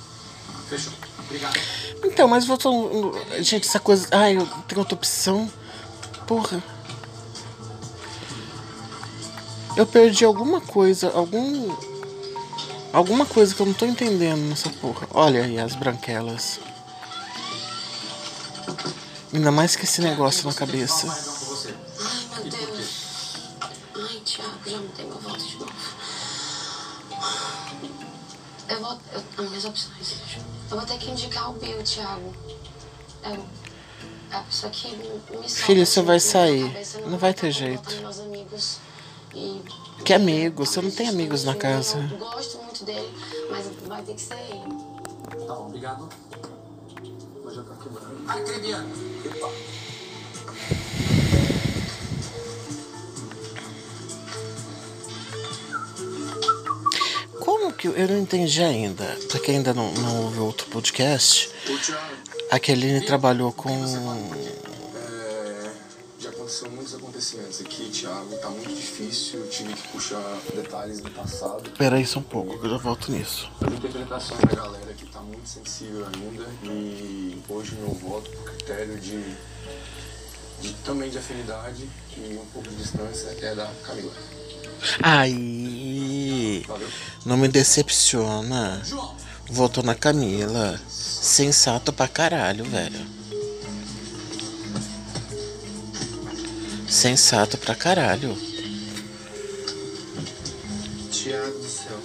Fechou. 0.70 0.94
Obrigado. 1.20 1.60
Então, 2.04 2.28
mas 2.28 2.46
votou. 2.46 3.14
Gente, 3.40 3.68
essa 3.68 3.80
coisa. 3.80 4.08
Ai, 4.12 4.38
eu 4.38 4.46
tenho 4.68 4.80
outra 4.80 4.96
opção. 4.96 5.52
Porra. 6.28 6.64
Eu 9.76 9.86
perdi 9.86 10.26
alguma 10.26 10.60
coisa, 10.60 11.12
algum. 11.12 11.76
Alguma 12.94 13.26
coisa 13.26 13.56
que 13.56 13.62
eu 13.62 13.66
não 13.66 13.74
tô 13.74 13.86
entendendo 13.86 14.42
nessa 14.50 14.70
porra. 14.70 15.08
Olha 15.14 15.46
aí 15.46 15.58
as 15.58 15.76
branquelas. 15.76 16.60
Ainda 19.34 19.50
mais 19.50 19.78
que 19.78 19.86
esse 19.86 20.02
negócio 20.02 20.46
na 20.46 20.54
cabeça. 20.54 21.41
Já 24.72 24.78
me 24.78 24.88
dei 24.90 25.06
meu 25.06 25.20
voto 25.20 25.38
de 25.46 25.58
novo. 25.58 25.72
Eu 28.70 28.80
vou. 28.82 28.98
Eu, 29.14 29.44
as 29.44 29.50
minhas 29.50 29.66
opções. 29.66 30.16
Eu 30.70 30.78
vou 30.78 30.86
ter 30.86 30.98
que 30.98 31.10
indicar 31.12 31.50
o 31.50 31.54
Bill, 31.54 31.84
Thiago. 31.84 32.34
É 33.24 33.30
o- 33.32 33.46
é 34.32 34.36
a 34.36 34.40
pessoa 34.42 34.72
que 34.72 34.96
me 34.96 35.38
me 35.40 35.50
Filho, 35.50 35.86
você 35.86 36.02
vai 36.02 36.20
sair. 36.20 36.68
cabeça. 36.68 36.98
Eu 36.98 37.04
Não 37.04 37.10
vou 37.12 37.20
vai 37.20 37.34
ter 37.34 37.52
jeito. 37.52 37.94
meus 37.98 38.20
amigos. 38.20 38.78
E 39.34 39.62
Que 40.06 40.14
amigo? 40.14 40.66
Você 40.66 40.82
não 40.82 40.90
tem 40.92 41.08
amigos 41.10 41.44
na 41.44 41.54
casa. 41.56 41.98
Eu 42.12 42.18
gosto 42.18 42.58
muito 42.60 42.84
dele, 42.86 43.14
mas 43.50 43.68
vai 43.88 44.02
ter 44.04 44.16
que 44.16 44.22
ser 44.22 44.34
ele. 44.36 45.46
Tá 45.48 45.54
bom, 45.54 45.68
obrigado. 45.68 46.10
Mas 47.44 47.56
já 47.56 47.64
tá 47.64 47.76
quebrando. 47.76 48.30
Arcrebiano. 48.30 48.90
Como 48.90 49.54
que. 57.82 57.88
eu- 57.88 58.08
não 58.08 58.18
entendi 58.20 58.62
ainda. 58.64 59.06
Pra 59.30 59.40
quem 59.40 59.58
ainda 59.58 59.74
não, 59.74 59.92
não 59.94 60.24
ouviu 60.26 60.46
outro 60.46 60.68
podcast, 60.68 61.50
a 62.50 62.60
Kelly 62.60 63.02
trabalhou 63.06 63.52
com. 63.52 63.70
é, 64.96 65.72
já 66.20 66.30
aconteceu 66.30 66.70
muitos 66.72 66.94
acontecimentos 66.96 67.62
aqui, 67.62 67.90
Thiago. 67.90 68.36
Tá 68.38 68.50
muito 68.50 68.70
difícil. 68.74 69.40
Eu 69.42 69.50
tive 69.50 69.74
que 69.74 69.88
puxar 69.90 70.22
detalhes 70.54 71.00
do 71.02 71.10
passado. 71.12 71.70
Pera 71.78 71.96
aí 71.98 72.06
só 72.06 72.20
um 72.20 72.24
pouco, 72.24 72.60
que 72.60 72.66
eu 72.66 72.72
já 72.72 72.78
volto 72.78 73.12
nisso. 73.12 73.50
As 73.66 73.74
interpretações 73.74 74.40
da 74.42 74.56
galera 74.56 74.92
aqui 74.92 75.06
tá 75.08 75.20
muito 75.22 75.48
sensível 75.50 76.06
ainda. 76.06 76.46
E 76.64 77.42
hoje 77.50 77.76
meu 77.76 77.90
voto, 77.94 78.30
por 78.32 78.44
critério 78.52 79.00
de, 79.00 79.24
de 80.62 80.74
também 80.86 81.10
de 81.10 81.18
afinidade 81.18 81.90
e 82.18 82.38
um 82.42 82.46
pouco 82.54 82.68
de 82.70 82.76
distância, 82.76 83.30
é 83.42 83.56
da 83.56 83.66
Camila. 83.86 84.12
Aí. 85.04 85.81
Não 87.26 87.38
me 87.38 87.48
decepciona. 87.48 88.82
Votou 89.50 89.84
na 89.84 89.96
Camila. 89.96 90.80
Sensato 90.88 91.94
pra 91.94 92.08
caralho, 92.08 92.66
velho. 92.66 93.00
Sensato 96.88 97.58
pra 97.58 97.76
caralho. 97.76 98.38
Thiago 101.12 101.60
do 101.60 101.68
céu. 101.68 101.98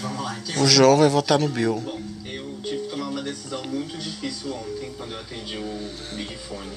Vamos 0.00 0.24
lá. 0.24 0.36
Quem 0.44 0.62
O 0.62 0.66
João 0.66 0.96
vai 0.96 1.08
votar 1.08 1.38
no 1.38 1.48
Bill. 1.48 1.80
Bom, 1.80 2.00
eu 2.24 2.58
tive 2.62 2.82
que 2.82 2.88
tomar 2.88 3.08
uma 3.08 3.22
decisão 3.22 3.62
muito 3.64 3.96
difícil 3.98 4.54
ontem, 4.54 4.92
quando 4.96 5.12
eu 5.12 5.20
atendi 5.20 5.56
o 5.58 6.16
Big 6.16 6.36
Fone 6.36 6.72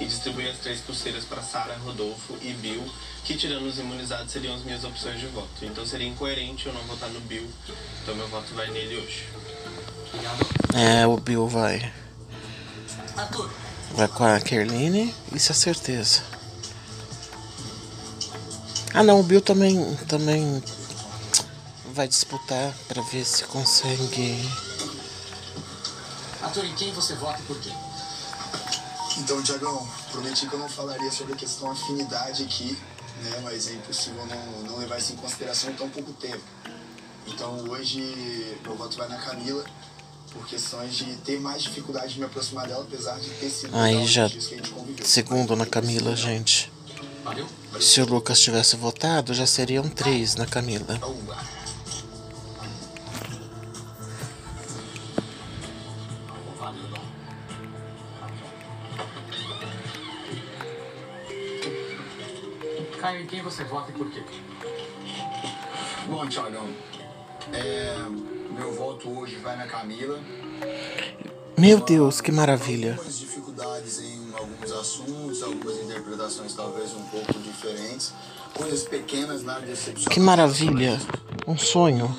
e 0.00 0.06
distribuí 0.06 0.48
as 0.48 0.58
três 0.58 0.80
pulseiras 0.80 1.24
para 1.24 1.42
Sara, 1.42 1.76
Rodolfo 1.78 2.36
e 2.42 2.52
Bill, 2.54 2.84
que 3.24 3.36
tirando 3.36 3.66
os 3.66 3.78
imunizados 3.78 4.32
seriam 4.32 4.54
as 4.54 4.62
minhas 4.62 4.84
opções 4.84 5.20
de 5.20 5.26
voto. 5.26 5.64
Então 5.64 5.86
seria 5.86 6.06
incoerente 6.06 6.66
eu 6.66 6.72
não 6.72 6.82
votar 6.82 7.08
no 7.10 7.20
Bill, 7.20 7.48
então 8.02 8.14
meu 8.14 8.28
voto 8.28 8.54
vai 8.54 8.70
nele 8.70 8.96
hoje. 8.96 9.28
É, 10.74 11.06
o 11.06 11.16
Bill 11.16 11.48
vai. 11.48 11.92
Vai 13.92 14.08
com 14.08 14.24
a 14.24 14.40
Kerline, 14.40 15.14
isso 15.32 15.52
é 15.52 15.54
certeza. 15.54 16.22
Ah 18.92 19.02
não, 19.02 19.20
o 19.20 19.22
Bill 19.22 19.40
também, 19.40 19.96
também 20.08 20.62
vai 21.92 22.08
disputar 22.08 22.72
pra 22.88 23.02
ver 23.02 23.24
se 23.24 23.44
consegue. 23.44 24.48
Arthur, 26.42 26.64
em 26.64 26.74
quem 26.74 26.92
você 26.92 27.14
vota 27.14 27.40
e 27.40 27.42
por 27.44 27.58
quê? 27.60 27.70
Então, 29.18 29.42
Tiagão, 29.42 29.86
prometi 30.10 30.46
que 30.46 30.52
eu 30.54 30.58
não 30.58 30.68
falaria 30.68 31.10
sobre 31.10 31.34
a 31.34 31.36
questão 31.36 31.70
afinidade 31.70 32.42
aqui, 32.42 32.76
né? 33.22 33.40
Mas 33.42 33.68
é 33.68 33.72
impossível 33.74 34.26
não, 34.26 34.62
não 34.70 34.78
levar 34.78 34.98
isso 34.98 35.12
em 35.12 35.16
consideração 35.16 35.70
em 35.70 35.74
tão 35.74 35.88
pouco 35.88 36.12
tempo. 36.14 36.42
Então, 37.26 37.64
hoje, 37.70 38.58
meu 38.62 38.74
voto 38.76 38.96
vai 38.96 39.08
na 39.08 39.16
Camila, 39.18 39.64
por 40.32 40.46
questões 40.46 40.94
de 40.96 41.04
ter 41.18 41.40
mais 41.40 41.62
dificuldade 41.62 42.14
de 42.14 42.18
me 42.18 42.24
aproximar 42.26 42.66
dela, 42.66 42.82
apesar 42.82 43.18
de 43.20 43.30
ter 43.30 43.48
sido 43.48 43.74
Aí 43.76 44.04
já 44.06 44.26
os 44.26 44.32
dias 44.32 44.46
que 44.48 44.54
a 44.54 44.56
gente 44.58 44.70
conviveu. 44.70 45.06
segundo 45.06 45.56
na 45.56 45.64
Camila, 45.64 46.14
gente. 46.16 46.72
Valeu? 47.22 47.46
Se 47.80 48.00
o 48.00 48.06
Lucas 48.06 48.40
tivesse 48.40 48.76
votado, 48.76 49.32
já 49.32 49.46
seriam 49.46 49.88
três 49.88 50.34
na 50.34 50.44
Camila. 50.46 51.00
Caio, 63.14 63.22
em 63.22 63.26
quem 63.26 63.42
você 63.42 63.62
vota 63.64 63.90
e 63.90 63.94
por 63.94 64.10
quê? 64.10 64.22
Bom, 66.08 66.26
Thiagão, 66.26 66.68
é, 67.52 67.96
meu 68.50 68.72
voto 68.72 69.08
hoje 69.18 69.36
vai 69.36 69.56
na 69.56 69.66
Camila. 69.66 70.18
Meu 71.56 71.80
Deus, 71.80 72.20
que 72.20 72.32
maravilha. 72.32 72.92
Algumas 72.92 73.18
dificuldades 73.18 74.00
em 74.00 74.32
alguns 74.34 74.72
assuntos, 74.72 75.42
algumas 75.42 75.78
interpretações 75.78 76.54
talvez 76.54 76.92
um 76.92 77.04
pouco 77.04 77.32
diferentes, 77.34 78.12
coisas 78.52 78.82
pequenas, 78.82 79.44
nada 79.44 79.64
de 79.64 79.72
excepcional. 79.72 80.12
Que 80.12 80.20
maravilha. 80.20 81.00
Um 81.46 81.56
sonho. 81.56 82.14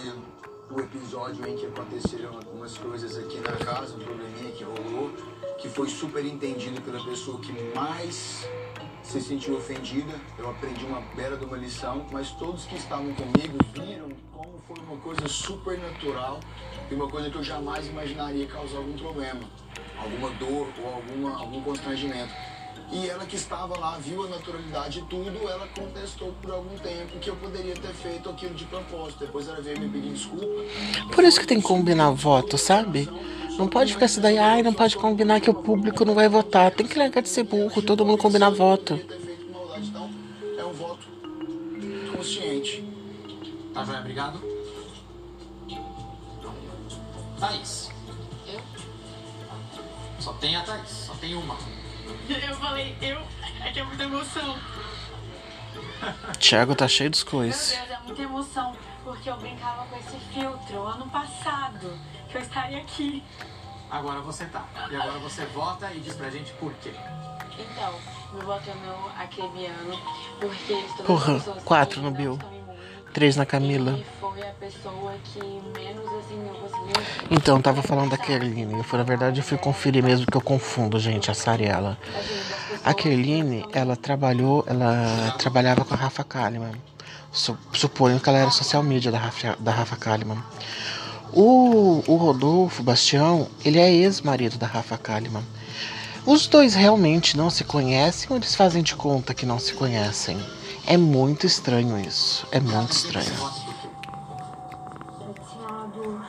O 0.71 0.79
episódio 0.79 1.45
em 1.47 1.57
que 1.57 1.65
aconteceram 1.65 2.35
algumas 2.35 2.77
coisas 2.77 3.17
aqui 3.17 3.39
na 3.39 3.53
casa, 3.53 3.95
um 3.95 3.99
probleminha 3.99 4.51
que 4.51 4.63
rolou, 4.63 5.11
que 5.57 5.67
foi 5.69 5.89
super 5.89 6.25
entendido 6.25 6.81
pela 6.81 7.03
pessoa 7.03 7.39
que 7.39 7.51
mais 7.73 8.45
se 9.05 9.21
sentiu 9.21 9.57
ofendida. 9.57 10.13
Eu 10.37 10.49
aprendi 10.49 10.83
uma 10.85 11.01
bela 11.15 11.37
de 11.37 11.45
uma 11.45 11.57
lição, 11.57 12.05
mas 12.11 12.31
todos 12.31 12.65
que 12.65 12.75
estavam 12.75 13.13
comigo 13.13 13.57
viram 13.73 14.09
como 14.33 14.59
foi 14.67 14.77
uma 14.83 14.97
coisa 14.97 15.27
super 15.27 15.77
natural 15.77 16.39
e 16.89 16.95
uma 16.95 17.07
coisa 17.07 17.29
que 17.29 17.37
eu 17.37 17.43
jamais 17.43 17.87
imaginaria 17.87 18.47
causar 18.47 18.77
algum 18.77 18.97
problema, 18.97 19.41
alguma 19.97 20.29
dor 20.31 20.67
ou 20.83 20.93
alguma, 20.93 21.37
algum 21.37 21.61
constrangimento. 21.61 22.33
E 22.91 23.09
ela 23.09 23.25
que 23.25 23.35
estava 23.35 23.77
lá, 23.77 23.97
viu 23.97 24.23
a 24.23 24.27
naturalidade 24.27 25.01
de 25.01 25.07
tudo, 25.07 25.49
ela 25.49 25.67
contestou 25.67 26.33
por 26.41 26.51
algum 26.51 26.77
tempo 26.77 27.19
que 27.19 27.29
eu 27.29 27.35
poderia 27.35 27.73
ter 27.73 27.93
feito 27.93 28.29
aquilo 28.29 28.53
de 28.53 28.65
propósito. 28.65 29.19
Depois 29.19 29.47
ela 29.47 29.61
veio 29.61 29.79
me 29.79 29.89
pedir 29.89 30.13
desculpa. 30.13 30.45
Por 31.13 31.23
isso 31.23 31.39
que 31.39 31.47
tem 31.47 31.59
que 31.59 31.67
combinar 31.67 32.11
voto, 32.11 32.57
sabe? 32.57 33.09
Não 33.57 33.67
pode 33.67 33.93
ficar 33.93 34.05
assim 34.05 34.21
daí, 34.21 34.37
ai, 34.37 34.61
não 34.61 34.73
pode 34.73 34.97
combinar 34.97 35.39
que 35.39 35.49
o 35.49 35.53
público 35.53 36.05
não 36.05 36.13
vai 36.13 36.29
votar. 36.29 36.71
Tem 36.71 36.85
que 36.85 36.97
largar 36.97 37.21
de 37.21 37.29
ser 37.29 37.43
burro, 37.43 37.81
todo 37.81 38.05
mundo 38.05 38.17
combinar 38.17 38.49
voto. 38.49 38.97
ter 38.97 39.19
feito 39.19 39.51
maldade, 39.51 39.87
então 39.87 40.09
é 40.57 40.63
um 40.63 40.73
voto 40.73 41.07
consciente. 42.15 42.83
Tá, 43.73 43.83
Joia? 43.83 43.99
Obrigado. 43.99 44.41
Thaís. 47.39 47.89
Eu? 48.47 48.61
Só 50.19 50.33
tem 50.33 50.55
a 50.55 50.61
Thaís, 50.61 50.89
só 50.89 51.13
tem 51.15 51.35
uma. 51.35 51.57
Eu 52.29 52.55
falei, 52.55 52.95
eu. 53.01 53.21
É 53.63 53.71
que 53.71 53.79
é 53.79 53.83
muita 53.83 54.03
emoção. 54.03 54.57
Thiago 56.39 56.75
tá 56.75 56.87
cheio 56.87 57.09
dos 57.09 57.23
Meu 57.23 57.31
coisas. 57.31 57.71
Deus, 57.71 57.89
é 57.91 57.99
muita 58.05 58.21
emoção, 58.21 58.75
porque 59.03 59.29
eu 59.29 59.37
brincava 59.37 59.85
com 59.85 59.97
esse 59.97 60.17
filtro 60.33 60.83
ano 60.83 61.09
passado, 61.09 61.97
que 62.29 62.37
eu 62.37 62.41
estaria 62.41 62.77
aqui. 62.79 63.23
Agora 63.89 64.19
você 64.21 64.45
tá. 64.45 64.65
E 64.89 64.95
agora 64.95 65.19
você 65.19 65.45
vota 65.47 65.91
e 65.93 65.99
diz 65.99 66.15
pra 66.15 66.29
gente 66.29 66.51
por 66.53 66.73
quê. 66.75 66.93
Então, 67.57 67.93
meu 68.33 68.45
voto 68.45 68.69
é 68.69 68.73
no 68.73 69.21
acrebiano, 69.21 69.99
porque 70.39 70.73
eles 70.73 70.91
Porra, 71.05 71.39
quatro 71.63 72.01
no 72.01 72.11
Bill. 72.11 72.37
Três 73.15 73.37
na 73.37 73.45
Camila. 73.45 73.97
Então, 77.31 77.61
tava 77.61 77.81
falando 77.81 78.09
da 78.11 78.17
Kerline. 78.17 78.73
Eu, 78.73 78.97
na 78.97 79.03
verdade, 79.03 79.39
eu 79.39 79.43
fui 79.43 79.57
conferir 79.57 80.03
mesmo 80.03 80.25
que 80.27 80.35
eu 80.35 80.41
confundo, 80.41 80.99
gente, 80.99 81.31
a 81.31 81.33
Sara 81.33 81.63
e 81.63 81.65
ela. 81.65 81.97
A 82.83 82.93
Kerline, 82.93 83.65
ela 83.71 83.95
trabalhou, 83.95 84.65
ela 84.67 85.33
trabalhava 85.39 85.85
com 85.85 85.93
a 85.93 85.97
Rafa 85.97 86.25
Kalimann. 86.25 86.73
Su- 87.31 87.57
Suponho 87.71 88.19
que 88.19 88.27
ela 88.27 88.37
era 88.39 88.51
social 88.51 88.83
media 88.83 89.09
da 89.13 89.17
Rafa, 89.17 89.55
da 89.59 89.71
Rafa 89.71 89.95
Kalimann. 89.95 90.43
O, 91.31 92.03
o 92.07 92.15
Rodolfo 92.17 92.83
Bastião, 92.83 93.47
ele 93.63 93.79
é 93.79 93.89
ex-marido 93.89 94.57
da 94.57 94.67
Rafa 94.67 94.97
Kalimann. 94.97 95.43
Os 96.25 96.47
dois 96.47 96.73
realmente 96.75 97.37
não 97.37 97.49
se 97.49 97.63
conhecem 97.63 98.27
ou 98.29 98.35
eles 98.35 98.55
fazem 98.55 98.83
de 98.83 98.93
conta 98.93 99.33
que 99.33 99.45
não 99.45 99.57
se 99.57 99.73
conhecem? 99.73 100.37
É 100.87 100.97
muito 100.97 101.47
estranho 101.47 101.97
isso. 101.99 102.47
É 102.51 102.59
muito 102.59 102.91
estranho. 102.91 103.25
Thiago, 105.33 106.21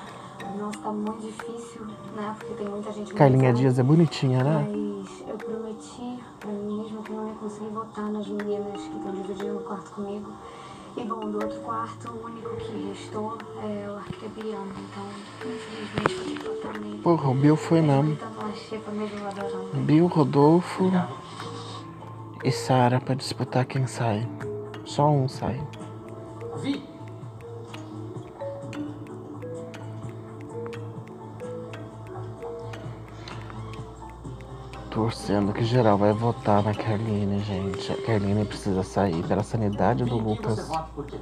nossa, 0.58 0.78
tá 0.78 0.90
muito 0.90 1.20
difícil, 1.20 1.86
né? 2.16 2.34
Porque 2.38 2.54
tem 2.54 2.66
muita 2.66 2.90
gente 2.92 3.12
Carlinha. 3.12 3.52
Dias 3.52 3.78
é 3.78 3.82
bonitinha, 3.82 4.42
né? 4.42 4.66
Mas 4.66 5.28
eu 5.28 5.36
prometi 5.36 6.18
pra 6.40 6.50
mim 6.50 6.82
mesma 6.82 7.02
que 7.02 7.10
eu 7.10 7.16
não 7.16 7.28
ia 7.28 7.34
conseguir 7.34 7.68
votar 7.68 8.10
nas 8.10 8.26
meninas 8.26 8.80
que 8.80 8.96
estão 8.96 9.12
dividindo 9.12 9.58
o 9.58 9.60
quarto 9.60 9.90
comigo. 9.90 10.32
E 10.96 11.04
bom, 11.04 11.30
do 11.30 11.34
outro 11.44 11.60
quarto, 11.60 12.10
o 12.10 12.24
único 12.24 12.56
que 12.56 12.88
restou 12.88 13.36
é 13.62 13.86
o. 13.90 14.00
Então, 14.26 15.06
infelizmente, 15.44 16.14
vou 16.14 16.24
ter 16.24 16.38
que 16.40 16.48
votar 16.48 16.80
nele. 16.80 16.98
Porra, 17.02 17.28
o 17.28 17.34
Bill 17.34 17.56
foi 17.56 17.82
mesmo. 17.82 18.16
Xepa 18.54 18.90
mesmo 18.90 19.26
adorando. 19.26 19.76
Bill, 19.84 20.06
Rodolfo 20.06 20.90
e 22.44 22.50
Sara 22.50 23.00
pra 23.00 23.14
disputar 23.14 23.64
quem 23.64 23.86
sai. 23.86 24.26
Só 24.84 25.08
um 25.08 25.28
sai. 25.28 25.60
Vi? 26.62 26.82
Torcendo 34.90 35.52
que 35.52 35.62
geral 35.64 35.98
vai 35.98 36.12
votar 36.12 36.62
na 36.62 36.72
Carline, 36.74 37.40
gente. 37.40 37.92
A 37.92 37.96
Carline 38.02 38.44
precisa 38.44 38.82
sair 38.82 39.22
pela 39.26 39.42
sanidade 39.42 40.04
do 40.04 40.16
Lucas. 40.16 40.66
vota 40.68 40.88
por 40.94 41.04
quê? 41.06 41.18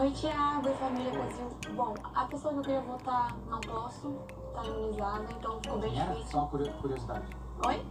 Oi, 0.00 0.10
Thiago 0.10 0.68
e 0.68 0.74
família 0.74 1.10
Brasil. 1.12 1.46
Bom, 1.74 1.94
a 2.14 2.24
pessoa 2.24 2.52
que 2.54 2.58
eu 2.60 2.62
queria 2.64 2.80
votar 2.80 3.36
não 3.48 3.60
posso, 3.60 4.14
tá 4.54 4.64
imunizada, 4.64 5.24
então 5.38 5.58
ficou 5.62 5.78
bem 5.78 5.90
difícil. 5.92 6.24
Só 6.26 6.38
uma 6.40 6.46
curio- 6.48 6.72
curiosidade. 6.80 7.24
Oi? 7.66 7.82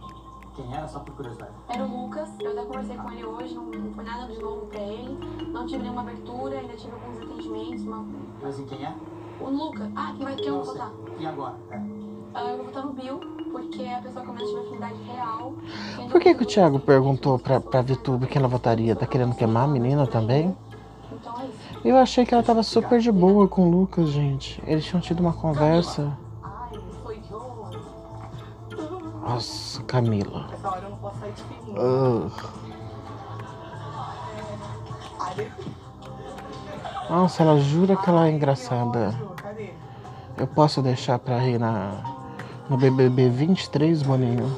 Quem 0.56 0.74
era? 0.74 0.88
Só 0.88 1.00
por 1.00 1.14
curiosidade. 1.14 1.52
Era 1.68 1.84
o 1.84 2.04
Lucas, 2.04 2.30
eu 2.40 2.50
até 2.50 2.62
conversei 2.62 2.96
com 2.96 3.12
ele 3.12 3.24
hoje, 3.24 3.54
não, 3.54 3.64
não 3.66 3.92
foi 3.92 4.04
nada 4.04 4.32
de 4.32 4.40
novo 4.40 4.64
pra 4.66 4.80
ele. 4.80 5.18
Não 5.52 5.66
tive 5.66 5.82
nenhuma 5.82 6.00
abertura, 6.00 6.58
ainda 6.58 6.74
tive 6.74 6.92
alguns 6.94 7.18
atendimentos. 7.18 7.84
Uma... 7.84 8.06
Mas 8.42 8.58
em 8.58 8.64
quem 8.64 8.82
é? 8.82 8.94
O 9.38 9.50
Lucas, 9.50 9.90
ah, 9.94 10.14
quem 10.16 10.24
vai 10.24 10.34
quem 10.34 10.46
eu 10.46 10.54
vou 10.54 10.64
votar? 10.64 10.90
E 11.20 11.26
agora? 11.26 11.54
É. 11.70 11.76
Ah, 12.32 12.44
eu 12.50 12.56
vou 12.56 12.66
votar 12.66 12.86
no 12.86 12.92
Bill, 12.94 13.20
porque 13.52 13.82
é 13.82 13.96
a 13.96 13.98
pessoa 14.00 14.24
que 14.24 14.30
eu 14.30 14.34
menos 14.34 14.48
tive 14.50 14.60
afinidade 14.62 15.02
real. 15.02 15.54
Por 16.10 16.20
que, 16.20 16.34
que 16.34 16.42
o 16.42 16.46
Thiago 16.46 16.78
perguntou 16.78 17.38
pra, 17.38 17.60
pra 17.60 17.82
Vitube 17.82 18.26
quem 18.26 18.38
ela 18.38 18.48
votaria? 18.48 18.96
Tá 18.96 19.06
querendo 19.06 19.34
queimar 19.34 19.64
a 19.64 19.66
menina 19.68 20.06
também? 20.06 20.56
Então 21.12 21.34
é 21.38 21.44
isso. 21.44 21.80
Eu 21.84 21.96
achei 21.98 22.24
que 22.24 22.32
ela 22.32 22.42
tava 22.42 22.62
super 22.62 22.98
de 22.98 23.12
boa 23.12 23.46
com 23.46 23.68
o 23.68 23.70
Lucas, 23.70 24.08
gente. 24.08 24.62
Eles 24.66 24.84
tinham 24.86 25.00
tido 25.00 25.20
uma 25.20 25.34
conversa. 25.34 26.16
Nossa, 29.40 29.82
Camila. 29.82 30.48
Essa 30.50 30.68
hora 30.70 30.80
eu 30.84 30.88
não 30.90 30.96
posso 30.96 31.18
sair 31.20 31.32
de 31.32 31.42
fininho. 31.42 31.78
Ugh. 31.78 32.32
Nossa, 37.10 37.42
ela 37.42 37.60
jura 37.60 37.96
que 37.96 38.08
ela 38.08 38.28
é 38.28 38.30
engraçada. 38.30 39.14
Eu 40.38 40.46
posso 40.46 40.80
deixar 40.80 41.18
pra 41.18 41.38
rir 41.38 41.58
na, 41.58 41.92
no 42.70 42.78
BBB 42.78 43.28
23, 43.28 44.02
Boninho? 44.02 44.48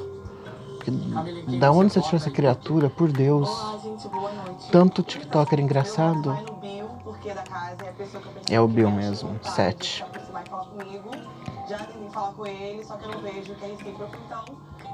Que- 0.85 1.59
da 1.59 1.73
onde 1.73 1.93
você 1.93 2.01
tirou 2.01 2.17
essa 2.19 2.31
criatura? 2.31 2.89
Por 2.89 3.11
Deus. 3.11 3.51
Tanto 4.71 5.03
TikToker 5.03 5.59
engraçado. 5.59 6.39
Porque 7.03 7.33
é 8.49 8.61
o 8.61 8.69
Bill 8.69 8.91
mesmo, 8.93 9.31
votar, 9.33 9.53
sete. 9.53 10.05
então 10.09 10.23
Você 10.25 10.31
vai 10.33 10.45
falar 10.47 10.65
comigo. 10.67 11.11
Já 11.69 11.79
tentei 11.79 12.09
falar 12.11 12.33
com 12.33 12.47
ele, 12.47 12.85
só 12.85 12.97
que 12.97 13.05
eu 13.05 13.11
não 13.13 13.21
vejo 13.21 13.55
que 13.55 13.65
é 13.65 13.69
recíproco, 13.69 14.17
então 14.27 14.45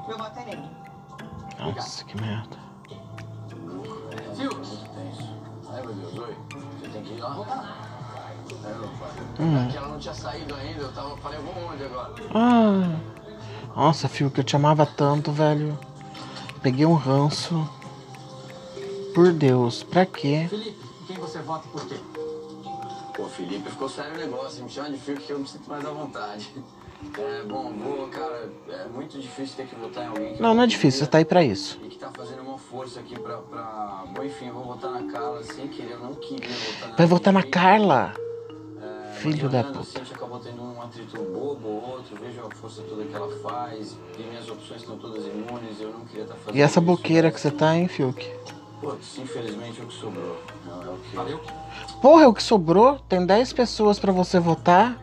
meu 0.07 0.19
voto 0.19 0.38
é 0.38 0.45
nele. 0.45 0.71
Nossa, 1.59 2.05
que 2.05 2.21
merda. 2.21 2.57
Fiuk. 4.37 4.85
Ai 5.73 5.83
meu 5.83 5.95
Deus, 5.95 6.19
oi. 6.19 6.37
Você 6.81 6.88
tem 6.88 7.03
que 7.03 7.14
ir 7.14 7.21
lá? 7.21 7.77
É, 8.64 8.69
meu 8.69 8.88
pai. 8.88 9.11
Hum. 9.40 9.69
Que 9.71 9.77
ela 9.77 9.88
não 9.88 9.99
tinha 9.99 10.14
saído 10.14 10.55
ainda, 10.55 10.83
eu 10.83 10.93
tava. 10.93 11.17
Falei, 11.19 11.38
eu 11.38 11.43
vou 11.43 11.73
onde 11.73 11.85
agora? 11.85 12.14
Ah. 12.35 12.97
Nossa, 13.77 14.09
Fio, 14.09 14.31
que 14.31 14.40
eu 14.40 14.45
te 14.45 14.55
amava 14.57 14.87
tanto, 14.87 15.33
velho. 15.33 15.79
Peguei 16.62 16.87
um 16.87 16.95
ranço. 16.95 17.69
Por 19.14 19.33
Deus, 19.33 19.83
pra 19.83 20.05
quê? 20.05 20.47
Felipe, 20.51 20.77
em 21.03 21.07
quem 21.07 21.17
você 21.17 21.38
vota 21.40 21.67
e 21.69 21.71
por 21.71 21.87
quê? 21.87 21.97
Pô, 23.17 23.27
Felipe, 23.27 23.71
ficou 23.71 23.88
sério 23.88 24.14
o 24.14 24.19
negócio. 24.19 24.62
Me 24.64 24.71
chama 24.71 24.90
de 24.90 24.99
Fiuk 24.99 25.23
que 25.23 25.33
eu 25.33 25.38
me 25.38 25.47
sinto 25.47 25.69
mais 25.69 25.85
à 25.85 25.90
vontade. 25.90 26.51
É, 27.19 27.43
bom, 27.45 27.73
vou, 27.73 28.09
cara, 28.09 28.51
é 28.69 28.87
muito 28.88 29.19
difícil 29.21 29.57
ter 29.57 29.67
que 29.67 29.75
votar 29.77 30.05
em 30.05 30.09
alguém 30.09 30.35
que 30.35 30.43
Não, 30.43 30.55
não 30.55 30.62
é 30.62 30.67
difícil, 30.67 31.01
você 31.01 31.07
tá 31.11 31.19
aí 31.19 31.25
pra 31.25 31.43
isso. 31.43 31.79
E 31.85 31.88
que 31.88 31.99
tá 31.99 32.11
fazendo 32.14 32.43
uma 32.43 32.59
força 32.59 33.01
aqui 33.01 33.19
pra, 33.19 33.38
pra... 33.38 34.05
Bom, 34.14 34.23
enfim, 34.23 34.49
eu 34.49 34.55
vou 34.55 34.64
votar 34.64 34.90
na 34.90 35.12
Carla 35.12 35.43
sem 35.43 35.69
querer, 35.69 35.93
eu 35.93 36.01
não 36.01 36.14
queria 36.14 36.49
votar 36.49 36.88
na 36.88 36.97
Vai 36.97 37.07
votar 37.07 37.33
na. 37.33 37.43
Carla? 37.43 38.14
É, 38.83 39.12
Filho 39.14 39.49
da 39.49 39.62
puta. 39.64 39.81
Assim, 39.81 39.99
a 39.99 39.99
gente 40.01 40.14
acabou 40.14 40.38
tendo 40.40 40.62
um 40.62 40.83
atrito 40.83 41.17
bobo 41.17 41.69
ou 41.69 41.90
outro, 41.90 42.17
vejo 42.21 42.40
a 42.40 42.55
força 42.55 42.83
toda 42.83 43.05
que 43.05 43.14
ela 43.14 43.29
faz, 43.38 43.97
e 44.19 44.23
minhas 44.23 44.49
opções 44.49 44.81
estão 44.81 44.99
todas 44.99 45.25
imunes, 45.25 45.81
eu 45.81 45.90
não 45.90 46.01
queria 46.01 46.25
estar 46.25 46.35
fazendo 46.35 46.57
E 46.57 46.61
essa 46.61 46.81
isso, 46.81 46.87
boqueira 46.87 47.29
mas, 47.29 47.35
que 47.35 47.40
você 47.40 47.51
tá, 47.51 47.77
hein, 47.77 47.87
Fiuk? 47.88 48.29
Putz, 48.81 49.19
infelizmente 49.19 49.81
é 49.81 49.85
o 49.85 49.87
que 49.87 49.95
sobrou. 49.95 50.37
Não, 50.67 50.83
é 50.83 50.88
o 50.88 50.99
que... 50.99 51.17
Valeu? 51.17 51.40
Porra, 52.03 52.25
é 52.25 52.27
o 52.27 52.35
que 52.35 52.43
sobrou? 52.43 52.99
Tem 53.09 53.25
10 53.25 53.53
pessoas 53.53 53.99
pra 53.99 54.12
você 54.12 54.38
votar? 54.38 55.01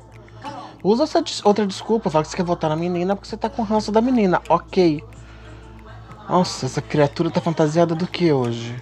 Usa 0.84 1.04
essa 1.04 1.22
des- 1.22 1.44
outra 1.46 1.66
desculpa, 1.66 2.10
fala 2.10 2.24
que 2.24 2.32
você 2.32 2.38
quer 2.38 2.44
votar 2.44 2.70
na 2.70 2.76
menina 2.76 3.16
porque 3.16 3.28
você 3.30 3.38
tá 3.38 3.50
com 3.50 3.62
ranço 3.62 3.92
da 3.92 4.02
menina. 4.02 4.42
Ok. 4.50 5.04
Nossa, 6.28 6.66
essa 6.66 6.82
criatura 6.82 7.30
tá 7.30 7.42
fantasiada 7.42 7.94
do 7.94 8.08
que 8.08 8.32
hoje? 8.32 8.82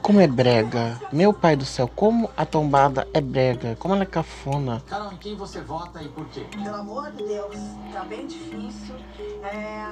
Como 0.00 0.20
é 0.20 0.26
brega. 0.26 0.98
Meu 1.12 1.34
pai 1.34 1.56
do 1.56 1.64
céu, 1.66 1.86
como 1.94 2.30
a 2.36 2.46
tombada 2.46 3.06
é 3.12 3.20
brega. 3.20 3.76
Como 3.76 3.92
ela 3.94 4.04
é 4.04 4.06
cafona. 4.06 4.82
Carol, 4.86 5.12
em 5.12 5.16
quem 5.16 5.34
você 5.36 5.60
vota 5.60 6.02
e 6.02 6.08
por 6.08 6.24
quê? 6.28 6.46
Pelo 6.62 6.76
amor 6.76 7.10
de 7.12 7.24
Deus, 7.24 7.56
tá 7.92 8.04
bem 8.04 8.26
difícil. 8.26 8.94
É... 9.42 9.84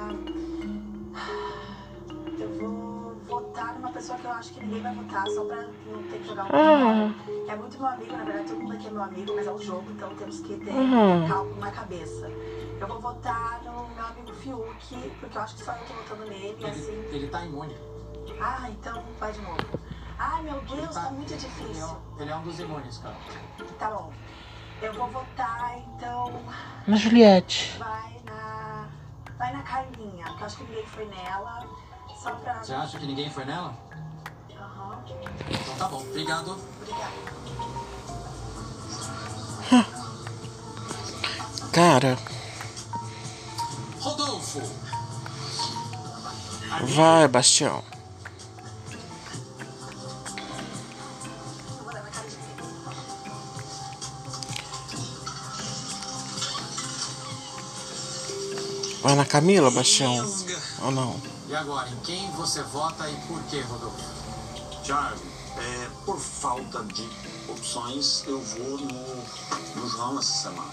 Eu 2.39 2.49
vou 2.59 2.96
votar 3.27 3.73
numa 3.75 3.91
pessoa 3.91 4.17
que 4.17 4.25
eu 4.25 4.31
acho 4.31 4.53
que 4.53 4.59
ninguém 4.61 4.81
vai 4.81 4.93
votar, 4.95 5.27
só 5.29 5.43
pra 5.45 5.67
não 5.85 6.03
ter 6.03 6.19
que 6.19 6.27
jogar 6.27 6.45
um 6.45 6.47
Ah. 6.53 7.13
É 7.51 7.55
muito 7.55 7.77
meu 7.77 7.87
amigo, 7.87 8.11
na 8.17 8.23
verdade 8.23 8.47
todo 8.49 8.59
mundo 8.61 8.73
aqui 8.73 8.87
é 8.87 8.91
meu 8.91 9.03
amigo, 9.03 9.33
mas 9.35 9.47
é 9.47 9.51
um 9.51 9.59
jogo, 9.59 9.91
então 9.91 10.15
temos 10.15 10.39
que 10.39 10.57
ter 10.57 10.71
Uhum. 10.71 11.27
cálculo 11.27 11.59
na 11.59 11.71
cabeça. 11.71 12.27
Eu 12.79 12.87
vou 12.87 12.99
votar 12.99 13.61
no 13.63 13.89
meu 13.89 14.05
amigo 14.05 14.33
Fiuk, 14.33 15.09
porque 15.19 15.37
eu 15.37 15.41
acho 15.41 15.55
que 15.55 15.63
só 15.63 15.73
eu 15.73 15.85
tô 15.85 15.93
votando 15.93 16.25
nele, 16.25 16.57
e 16.59 16.65
assim. 16.65 16.91
Ele, 16.91 17.15
ele 17.17 17.27
tá 17.27 17.43
imune. 17.45 17.75
Ah, 18.39 18.69
então 18.69 19.03
vai 19.19 19.31
de 19.31 19.41
novo. 19.41 19.57
Ai 20.19 20.43
meu 20.43 20.57
Ele 20.57 20.81
Deus, 20.81 20.93
tá 20.95 21.09
muito 21.11 21.31
Ele 21.31 21.33
é, 21.33 21.37
difícil. 21.37 21.87
um- 21.87 22.21
ele 22.21 22.31
é 22.31 22.35
um 22.35 22.41
dos 22.43 22.59
imunes, 22.59 22.97
Carol. 22.97 23.17
Tá 23.79 23.89
bom. 23.91 24.11
Eu 24.81 24.93
vou 24.93 25.07
votar, 25.07 25.77
então. 25.79 26.43
Na 26.85 26.95
Juliette. 26.97 27.77
Vai 27.79 28.21
na. 28.25 28.85
Vai 29.39 29.53
na 29.53 29.63
Carlinha, 29.63 30.23
que 30.25 30.41
eu 30.41 30.45
acho 30.45 30.57
que 30.57 30.63
ninguém 30.65 30.85
foi 30.85 31.05
nela. 31.05 31.67
Só 32.21 32.31
pra. 32.31 32.63
Você 32.63 32.73
acha 32.73 32.99
que 32.99 33.05
ninguém 33.05 33.29
foi 33.29 33.45
nela? 33.45 33.73
Aham. 34.55 35.03
Então 35.49 35.75
tá 35.77 35.87
bom. 35.87 36.01
Obrigado. 36.01 36.59
Obrigada. 36.81 37.27
Cara, 41.71 42.17
Rodolfo. 43.99 44.61
vai, 46.95 47.27
Bastião. 47.27 47.83
Vai 59.03 59.15
na 59.15 59.23
Camila, 59.23 59.69
Bastião? 59.69 60.15
Ou 60.81 60.91
não? 60.91 61.36
E 61.49 61.55
agora, 61.55 61.87
em 61.89 61.95
quem 62.03 62.29
você 62.31 62.61
vota 62.63 63.09
e 63.09 63.15
por 63.27 63.41
quê, 63.43 63.61
Rodolfo? 63.61 63.97
Thiago, 64.83 65.19
é, 65.57 65.87
por 66.05 66.19
falta 66.19 66.83
de 66.83 67.07
opções, 67.47 68.23
eu 68.27 68.39
vou 68.41 68.77
no, 68.77 69.81
no 69.81 69.89
João 69.89 70.19
essa 70.19 70.49
semana. 70.49 70.71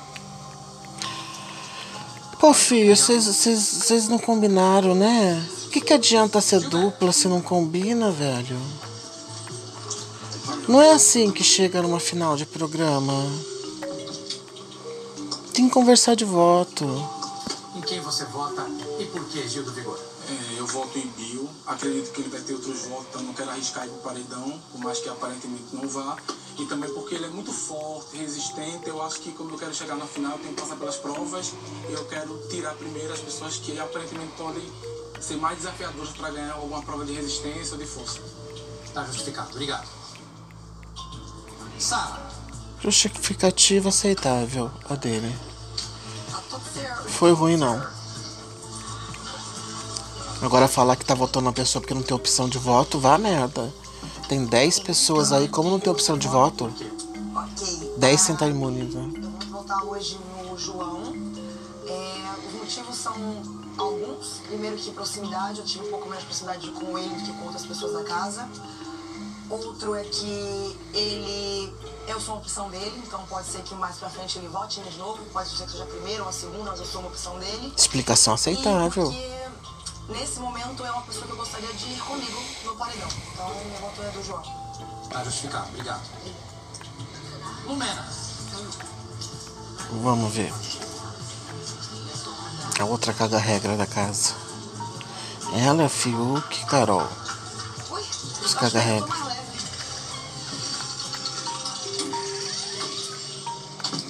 Pô, 2.41 2.53
filho, 2.53 2.95
vocês- 2.97 4.09
não 4.09 4.19
combinaram, 4.19 4.95
né? 4.95 5.49
O 5.67 5.69
que, 5.71 5.81
que 5.81 5.93
adianta 5.93 6.41
ser 6.41 6.61
dupla 6.69 7.13
se 7.13 7.27
não 7.29 7.41
combina, 7.41 8.11
velho? 8.11 8.61
Não 10.69 10.81
é 10.81 10.93
assim 10.93 11.31
que 11.31 11.43
chega 11.45 11.83
numa 11.83 12.01
final 12.01 12.37
de 12.37 12.45
programa. 12.47 13.15
Tem 15.53 15.69
que 15.69 15.75
conversar 15.75 16.15
de 16.17 16.25
voto. 16.25 16.85
Em 17.77 17.81
quem 17.81 18.01
você 18.01 18.25
vota 18.27 18.67
e 18.99 19.05
por 19.07 19.25
quê, 19.29 19.49
Gil 19.49 19.65
do 19.65 19.73
Vigor? 19.73 19.99
É, 20.29 20.59
eu 20.59 20.67
voto 20.67 20.99
em 20.99 21.07
Bill. 21.09 21.49
Acredito 21.67 22.13
que 22.13 22.23
ele 22.23 22.31
vai 22.31 22.41
ter 22.41 22.55
outros 22.55 22.83
votos, 22.87 23.07
então 23.11 23.23
não 23.23 23.35
quero 23.35 23.51
arriscar 23.51 23.87
ir 23.87 23.91
pro 23.91 23.99
paredão, 23.99 24.61
por 24.73 24.81
mais 24.81 24.99
que 24.99 25.09
aparentemente 25.09 25.65
não 25.73 25.89
vá. 25.89 26.17
E 26.59 26.65
também 26.67 26.93
porque 26.95 27.15
ele 27.15 27.27
é 27.27 27.29
muito 27.29 27.53
forte, 27.53 28.17
resistente. 28.17 28.89
Eu 28.89 29.03
acho 29.03 29.21
que 29.21 29.33
quando 29.33 29.53
eu 29.53 29.59
quero 29.59 29.75
chegar 29.75 29.97
na 29.97 30.07
final, 30.07 30.33
eu 30.33 30.39
tenho 30.39 30.55
que 30.55 30.61
passar 30.61 30.77
pelas 30.77 30.97
provas. 30.97 31.53
E 31.89 31.93
eu 31.93 32.05
quero 32.07 32.39
tirar 32.49 32.75
primeiro 32.75 33.13
as 33.13 33.21
pessoas 33.21 33.57
que 33.57 33.79
aparentemente 33.79 34.33
podem 34.37 34.63
ser 35.21 35.37
mais 35.37 35.59
desafiadoras 35.59 36.11
para 36.11 36.31
ganhar 36.31 36.55
alguma 36.55 36.83
prova 36.83 37.05
de 37.05 37.13
resistência 37.13 37.73
ou 37.73 37.79
de 37.79 37.87
força. 37.87 38.21
Tá 38.93 39.05
justificado. 39.05 39.51
Obrigado. 39.51 39.89
Sara. 41.79 42.31
Justificativa 42.81 43.89
aceitável, 43.89 44.71
a 44.89 44.95
dele. 44.95 45.35
Foi 47.09 47.33
ruim, 47.33 47.57
não. 47.57 48.04
Agora 50.45 50.69
falar 50.69 50.95
que 50.97 51.07
tá 51.07 51.15
votando 51.15 51.47
uma 51.47 51.55
pessoa 51.55 51.81
porque 51.81 51.95
não 51.95 52.03
tem 52.03 52.15
opção 52.15 52.47
de 52.49 52.59
voto, 52.59 53.01
vá 53.01 53.17
merda. 53.17 53.73
Tem 54.29 54.45
10 54.45 54.81
pessoas 54.81 55.33
aí, 55.33 55.49
como 55.49 55.71
não 55.71 55.81
tem 55.81 55.91
opção 55.91 56.19
de 56.19 56.29
voto? 56.29 56.67
Ok. 57.35 57.95
10 57.97 58.21
sem 58.21 58.35
estar 58.35 58.47
imune, 58.47 58.85
né? 58.85 59.11
Eu 59.15 59.51
vou 59.51 59.63
votar 59.63 59.83
hoje 59.85 60.19
no 60.47 60.59
João. 60.59 61.15
É, 61.87 62.47
os 62.47 62.61
motivos 62.61 62.95
são 62.95 63.15
alguns. 63.79 64.43
Primeiro 64.47 64.77
que 64.77 64.91
proximidade, 64.91 65.61
eu 65.61 65.65
tive 65.65 65.87
um 65.87 65.91
pouco 65.91 66.09
mais 66.11 66.21
de 66.21 66.27
proximidade 66.27 66.71
com 66.73 66.99
ele 66.99 67.09
do 67.09 67.23
que 67.23 67.33
com 67.33 67.45
outras 67.47 67.65
pessoas 67.65 67.95
da 67.95 68.05
casa. 68.05 68.47
Outro 69.49 69.95
é 69.95 70.05
que 70.05 70.77
ele. 70.93 71.73
Eu 72.07 72.21
sou 72.21 72.35
uma 72.35 72.43
opção 72.43 72.69
dele, 72.69 73.03
então 73.07 73.21
pode 73.31 73.49
ser 73.49 73.63
que 73.63 73.75
mais 73.75 73.97
pra 73.97 74.11
frente 74.11 74.39
ele 74.39 74.49
vote 74.49 74.81
de 74.81 74.99
novo, 74.99 75.25
pode 75.33 75.49
ser 75.49 75.65
que 75.65 75.73
seja 75.73 75.85
a 75.85 75.87
primeira 75.87 76.23
ou 76.23 76.29
a 76.29 76.33
segunda, 76.33 76.71
mas 76.71 76.81
eu 76.81 76.87
sou 76.87 77.01
uma 77.01 77.09
opção 77.09 77.39
dele. 77.39 77.73
Explicação 77.75 78.35
aceitável. 78.35 79.11
E 79.11 79.17
porque 79.17 79.44
nesse 80.09 80.39
momento 80.39 80.85
é 80.85 80.91
uma 80.91 81.03
pessoa 81.03 81.27
que 81.27 81.33
eu 81.33 81.37
gostaria 81.37 81.73
de 81.73 81.87
ir 81.87 82.01
comigo 82.01 82.43
no 82.65 82.77
paredão. 82.77 83.09
Então 83.33 83.49
meu 83.49 83.81
voto 83.81 84.03
é 84.03 84.11
do 84.11 84.23
João. 84.23 84.43
Tá 85.11 85.25
justificado. 85.25 85.69
Obrigado. 85.69 86.03
Lumena. 87.65 88.09
Vamos 90.03 90.35
ver. 90.35 90.53
A 92.81 92.85
outra 92.85 93.13
caga-regra 93.15 93.77
da 93.77 93.87
casa. 93.87 94.35
Ela, 95.55 95.89
Fiuk, 95.89 96.67
Carol. 96.67 97.09
Os 98.45 98.55
caga-regra. 98.55 99.15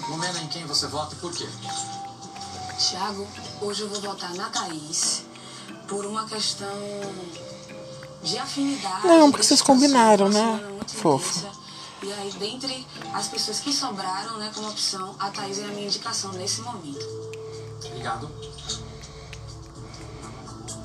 Lumena, 0.09 0.41
em 0.41 0.49
quem 0.49 0.67
você 0.67 0.87
vota 0.87 1.15
e 1.15 1.19
por 1.19 1.33
quê? 1.33 1.49
Tiago, 2.79 3.27
hoje 3.61 3.83
eu 3.83 3.89
vou 3.89 4.01
votar 4.01 4.35
na 4.35 4.49
Thaís 4.49 5.25
por 5.95 6.07
uma 6.07 6.25
questão 6.27 6.77
de 8.21 8.37
afinidade. 8.37 9.07
Não, 9.07 9.31
porque 9.31 9.47
vocês 9.47 9.63
combinaram, 9.63 10.29
né? 10.29 10.61
muito 10.73 10.93
Fofo. 10.93 11.47
E 12.03 12.13
aí, 12.13 12.33
dentre 12.33 12.85
as 13.13 13.29
pessoas 13.29 13.61
que 13.61 13.73
sobraram, 13.73 14.37
né, 14.39 14.51
como 14.53 14.69
opção, 14.69 15.15
a 15.21 15.31
Thaís 15.31 15.61
é 15.61 15.65
a 15.65 15.69
minha 15.69 15.87
indicação 15.87 16.33
nesse 16.33 16.63
momento. 16.63 17.07
Obrigado. 17.87 18.29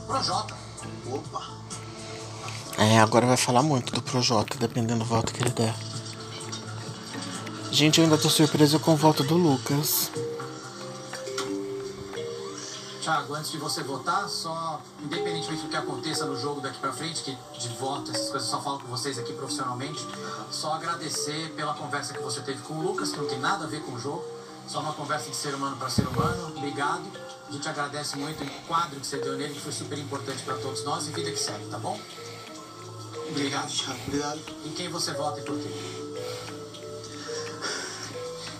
Projota. 0.05 0.55
Opa! 1.11 1.59
É, 2.77 2.99
agora 2.99 3.25
vai 3.25 3.35
falar 3.35 3.63
muito 3.63 3.91
do 3.91 4.01
Projota, 4.01 4.57
dependendo 4.59 4.99
do 4.99 5.05
voto 5.05 5.33
que 5.33 5.41
ele 5.41 5.49
der. 5.49 5.75
Gente, 7.71 7.97
eu 7.97 8.03
ainda 8.03 8.17
tô 8.17 8.29
surpreso 8.29 8.79
com 8.79 8.93
o 8.93 8.95
voto 8.95 9.23
do 9.23 9.35
Lucas. 9.35 10.11
Thiago, 13.09 13.33
antes 13.33 13.49
de 13.49 13.57
você 13.57 13.81
votar, 13.81 14.29
só, 14.29 14.79
independentemente 15.01 15.63
do 15.63 15.69
que 15.69 15.75
aconteça 15.75 16.25
no 16.25 16.39
jogo 16.39 16.61
daqui 16.61 16.77
pra 16.77 16.93
frente, 16.93 17.23
que 17.23 17.35
de 17.57 17.69
voto, 17.69 18.11
essas 18.11 18.29
coisas 18.29 18.47
eu 18.47 18.55
só 18.55 18.61
falo 18.61 18.77
com 18.77 18.87
vocês 18.87 19.17
aqui 19.17 19.33
profissionalmente, 19.33 20.05
só 20.51 20.73
agradecer 20.73 21.51
pela 21.55 21.73
conversa 21.73 22.13
que 22.13 22.21
você 22.21 22.39
teve 22.41 22.61
com 22.61 22.75
o 22.75 22.83
Lucas, 22.83 23.11
que 23.11 23.17
não 23.17 23.25
tem 23.25 23.39
nada 23.39 23.65
a 23.65 23.67
ver 23.67 23.81
com 23.81 23.93
o 23.93 23.99
jogo, 23.99 24.23
só 24.67 24.79
uma 24.79 24.93
conversa 24.93 25.27
de 25.27 25.35
ser 25.35 25.55
humano 25.55 25.75
para 25.77 25.89
ser 25.89 26.07
humano. 26.07 26.53
Obrigado. 26.55 27.01
A 27.47 27.51
gente 27.51 27.67
agradece 27.67 28.15
muito 28.15 28.43
o 28.43 28.67
quadro 28.67 28.99
que 28.99 29.07
você 29.07 29.17
deu 29.17 29.35
nele, 29.35 29.55
que 29.55 29.61
foi 29.61 29.71
super 29.71 29.97
importante 29.97 30.43
para 30.43 30.57
todos 30.57 30.83
nós 30.83 31.07
e 31.07 31.09
vida 31.09 31.31
que 31.31 31.39
segue, 31.39 31.65
tá 31.65 31.79
bom? 31.79 31.99
Obrigado, 33.27 33.71
Thiago. 33.71 33.99
Obrigado. 34.05 34.39
Em 34.65 34.71
quem 34.73 34.87
você 34.87 35.13
vota 35.13 35.39
e 35.39 35.43
por 35.43 35.57
quê? 35.57 35.69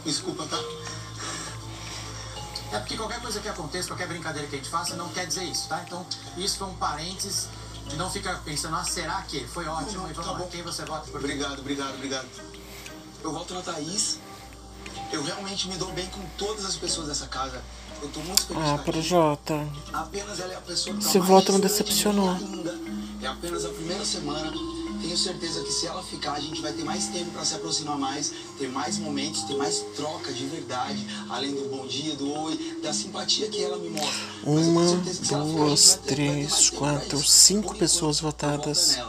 Desculpa, 0.04 0.44
tá? 0.48 0.58
É 2.72 2.78
porque 2.80 2.96
qualquer 2.98 3.20
coisa 3.22 3.40
que 3.40 3.48
aconteça, 3.50 3.88
qualquer 3.88 4.08
brincadeira 4.08 4.48
que 4.48 4.56
a 4.56 4.58
gente 4.60 4.70
faça, 4.70 4.96
não 4.96 5.10
quer 5.10 5.26
dizer 5.26 5.44
isso, 5.44 5.68
tá? 5.68 5.82
Então, 5.86 6.06
isso 6.38 6.58
foi 6.58 6.68
um 6.68 6.76
parênteses 6.76 7.48
não 7.98 8.10
ficar 8.10 8.40
pensando, 8.44 8.76
ah, 8.76 8.84
será 8.84 9.22
que? 9.24 9.44
Foi 9.48 9.66
ótimo, 9.66 10.08
e 10.10 10.14
vamos 10.14 10.40
lá. 10.40 10.48
Quem 10.52 10.62
você 10.62 10.86
vota 10.86 11.10
por? 11.10 11.18
Obrigado, 11.20 11.60
obrigado, 11.60 11.96
obrigado. 11.96 12.28
Eu 13.24 13.32
voto 13.32 13.54
na 13.54 13.62
Thaís. 13.62 14.20
Eu 15.12 15.24
realmente 15.24 15.68
me 15.68 15.76
dou 15.76 15.92
bem 15.94 16.06
com 16.08 16.22
todas 16.38 16.66
as 16.66 16.76
pessoas 16.76 17.08
dessa 17.08 17.26
casa. 17.28 17.62
Eu 18.02 18.08
tô 18.10 18.20
muito 18.22 18.46
feliz 18.46 18.64
Ah. 18.64 18.78
Projota. 18.78 19.68
Apenas 19.92 20.40
ela 20.40 20.54
é 20.54 20.56
a 20.58 20.62
pessoa 20.62 20.96
que 20.96 21.02
tá 21.02 21.10
Esse 21.10 21.18
mais 21.18 21.30
voto 21.30 21.52
me 21.54 21.60
decepcionou. 21.62 22.30
ainda. 22.30 22.80
É 23.22 23.28
apenas 23.28 23.66
a 23.66 23.70
primeira 23.70 24.06
semana. 24.06 24.52
Tenho 25.02 25.18
certeza 25.18 25.64
que 25.64 25.72
se 25.72 25.88
ela 25.88 26.04
ficar, 26.04 26.34
a 26.34 26.40
gente 26.40 26.62
vai 26.62 26.74
ter 26.74 26.84
mais 26.84 27.08
tempo 27.08 27.32
para 27.32 27.46
se 27.46 27.56
aproximar 27.56 27.98
mais, 27.98 28.34
ter 28.58 28.68
mais 28.70 28.98
momentos, 28.98 29.44
ter 29.44 29.56
mais 29.56 29.80
troca 29.96 30.32
de 30.34 30.46
verdade, 30.46 31.08
além 31.30 31.54
do 31.56 31.70
bom 31.70 31.88
dia, 31.88 32.16
do 32.16 32.30
oi, 32.32 32.80
da 32.84 32.92
simpatia 32.94 33.48
que 33.48 33.64
ela 33.64 33.78
me 33.78 33.90
mostra. 33.90 34.26
Uma, 34.44 35.04
ficar, 35.04 35.38
duas, 35.40 35.96
ter- 36.04 36.16
ter 36.16 36.28
mais 36.28 36.46
três, 36.50 36.70
pra 36.70 36.80
quatro, 36.80 37.24
cinco 37.24 37.76
pessoas 37.76 38.20
votadas. 38.20 39.00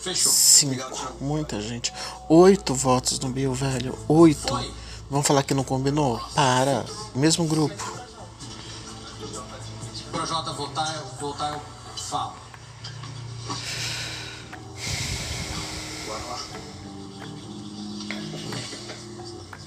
Fechou. 0.00 0.32
Cinco. 0.32 1.14
Muita 1.20 1.60
gente. 1.60 1.92
Oito 2.28 2.74
votos 2.74 3.18
no 3.18 3.30
Bill, 3.30 3.52
velho. 3.54 3.98
Oito. 4.08 4.54
Vamos 5.10 5.26
falar 5.26 5.42
que 5.42 5.52
não 5.54 5.64
combinou? 5.64 6.18
Para. 6.34 6.84
Mesmo 7.14 7.44
grupo. 7.46 8.00
Projota 10.12 10.52
votar, 10.52 11.02
votar 11.20 11.52
eu 11.54 11.60
falo. 11.96 12.34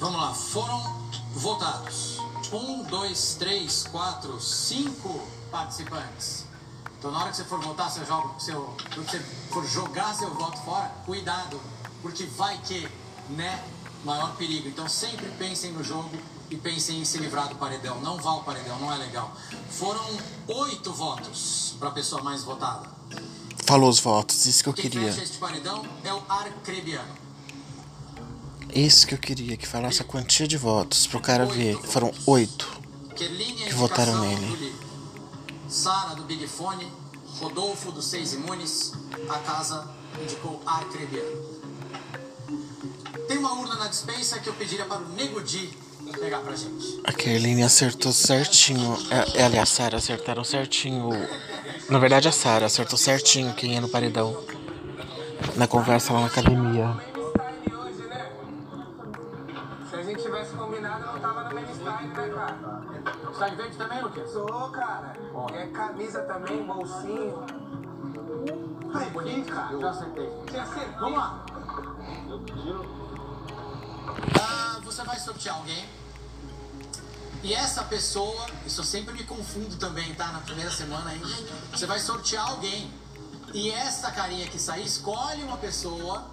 Vamos 0.03 0.19
lá, 0.19 0.33
foram 0.33 0.99
votados. 1.33 2.17
Um, 2.51 2.83
dois, 2.83 3.37
três, 3.39 3.87
quatro, 3.89 4.37
cinco 4.41 5.25
participantes. 5.49 6.43
Então 6.99 7.09
na 7.09 7.21
hora 7.21 7.29
que 7.29 7.37
você 7.37 7.45
for 7.45 7.61
votar, 7.61 7.89
seu 7.89 8.05
jogo, 8.05 8.35
seu, 8.37 8.75
quando 8.93 9.09
você 9.09 9.19
for 9.49 9.65
jogar 9.65 10.13
seu 10.13 10.29
voto 10.33 10.57
fora, 10.57 10.91
cuidado, 11.05 11.57
porque 12.01 12.25
vai 12.25 12.57
que, 12.57 12.85
né, 13.29 13.63
maior 14.03 14.35
perigo. 14.35 14.67
Então 14.67 14.89
sempre 14.89 15.25
pensem 15.39 15.71
no 15.71 15.81
jogo 15.81 16.11
e 16.49 16.57
pensem 16.57 16.99
em 16.99 17.05
se 17.05 17.17
livrar 17.19 17.47
do 17.47 17.55
paredão. 17.55 18.01
Não 18.01 18.17
vá 18.17 18.31
ao 18.31 18.43
paredão, 18.43 18.77
não 18.79 18.91
é 18.91 18.97
legal. 18.97 19.31
Foram 19.69 20.05
oito 20.49 20.91
votos 20.91 21.75
para 21.79 21.87
a 21.87 21.91
pessoa 21.93 22.21
mais 22.21 22.43
votada. 22.43 22.89
Falou 23.65 23.89
os 23.89 24.01
votos, 24.01 24.45
isso 24.47 24.63
que 24.63 24.67
eu 24.67 24.73
Quem 24.73 24.89
queria. 24.89 25.13
fecha 25.13 25.23
este 25.23 25.37
paredão 25.37 25.81
é 26.03 26.13
o 26.13 26.21
Arcrebiano. 26.27 27.22
Isso 28.75 29.05
que 29.05 29.13
eu 29.13 29.19
queria, 29.19 29.55
que 29.55 29.67
falasse 29.67 30.01
a 30.01 30.05
quantia 30.05 30.47
de 30.47 30.57
votos 30.57 31.05
pro 31.05 31.19
cara 31.19 31.45
ver. 31.45 31.77
que 31.79 31.87
Foram 31.87 32.11
oito 32.25 32.81
que 33.15 33.73
votaram 33.73 34.19
nele. 34.21 34.73
Sara 35.69 36.15
do 36.15 36.23
Big 36.23 36.47
Fone, 36.47 36.91
Rodolfo 37.39 37.91
do 37.91 38.01
Seis 38.01 38.33
Imunes, 38.33 38.93
a 39.29 39.37
casa 39.39 39.87
indicou 40.21 40.61
Arcrebiano. 40.65 41.37
Tem 43.27 43.37
uma 43.37 43.53
urna 43.53 43.75
na 43.75 43.87
dispensa 43.87 44.39
que 44.39 44.49
eu 44.49 44.53
pediria 44.53 44.85
para 44.85 45.01
o 45.01 45.09
Nego 45.09 45.41
Di 45.41 45.69
pegar 46.19 46.39
pra 46.39 46.55
gente. 46.55 46.99
A 47.03 47.13
Kerline 47.13 47.63
acertou 47.63 48.11
certinho. 48.11 48.97
É, 49.09 49.43
ela 49.43 49.55
e 49.55 49.59
a 49.59 49.65
Sarah 49.65 49.97
acertaram 49.97 50.43
certinho. 50.43 51.09
Na 51.89 51.99
verdade, 51.99 52.27
a 52.27 52.31
Sarah 52.31 52.65
acertou 52.65 52.97
certinho 52.97 53.53
quem 53.53 53.73
ia 53.73 53.81
no 53.81 53.89
paredão. 53.89 54.43
Na 55.55 55.67
conversa 55.67 56.13
lá 56.13 56.21
na 56.21 56.27
academia. 56.27 57.12
Está 63.43 63.55
de 63.55 63.61
verde 63.61 63.77
também, 63.77 64.01
Luquinhas? 64.01 64.31
Sou, 64.31 64.69
cara. 64.69 65.17
É 65.53 65.67
camisa 65.67 66.21
também, 66.21 66.63
bolsinho. 66.63 67.45
Ai, 68.93 69.09
bonito, 69.09 69.53
cara. 69.53 69.77
Já 69.81 69.89
acertei. 69.89 70.29
Você 70.47 70.57
acertou? 70.57 70.99
Vamos 71.01 71.17
lá. 71.17 71.45
Ah, 74.41 74.79
você 74.85 75.03
vai 75.03 75.19
sortear 75.19 75.57
alguém. 75.57 75.85
E 77.43 77.53
essa 77.53 77.83
pessoa, 77.83 78.45
isso 78.65 78.79
eu 78.79 78.85
sempre 78.85 79.13
me 79.13 79.25
confundo 79.25 79.75
também, 79.75 80.15
tá? 80.15 80.27
Na 80.27 80.39
primeira 80.39 80.71
semana 80.71 81.09
ainda. 81.09 81.27
Você 81.69 81.85
vai 81.85 81.99
sortear 81.99 82.49
alguém. 82.49 82.89
E 83.53 83.69
essa 83.71 84.09
carinha 84.09 84.47
que 84.47 84.57
sair, 84.57 84.85
escolhe 84.85 85.43
uma 85.43 85.57
pessoa 85.57 86.23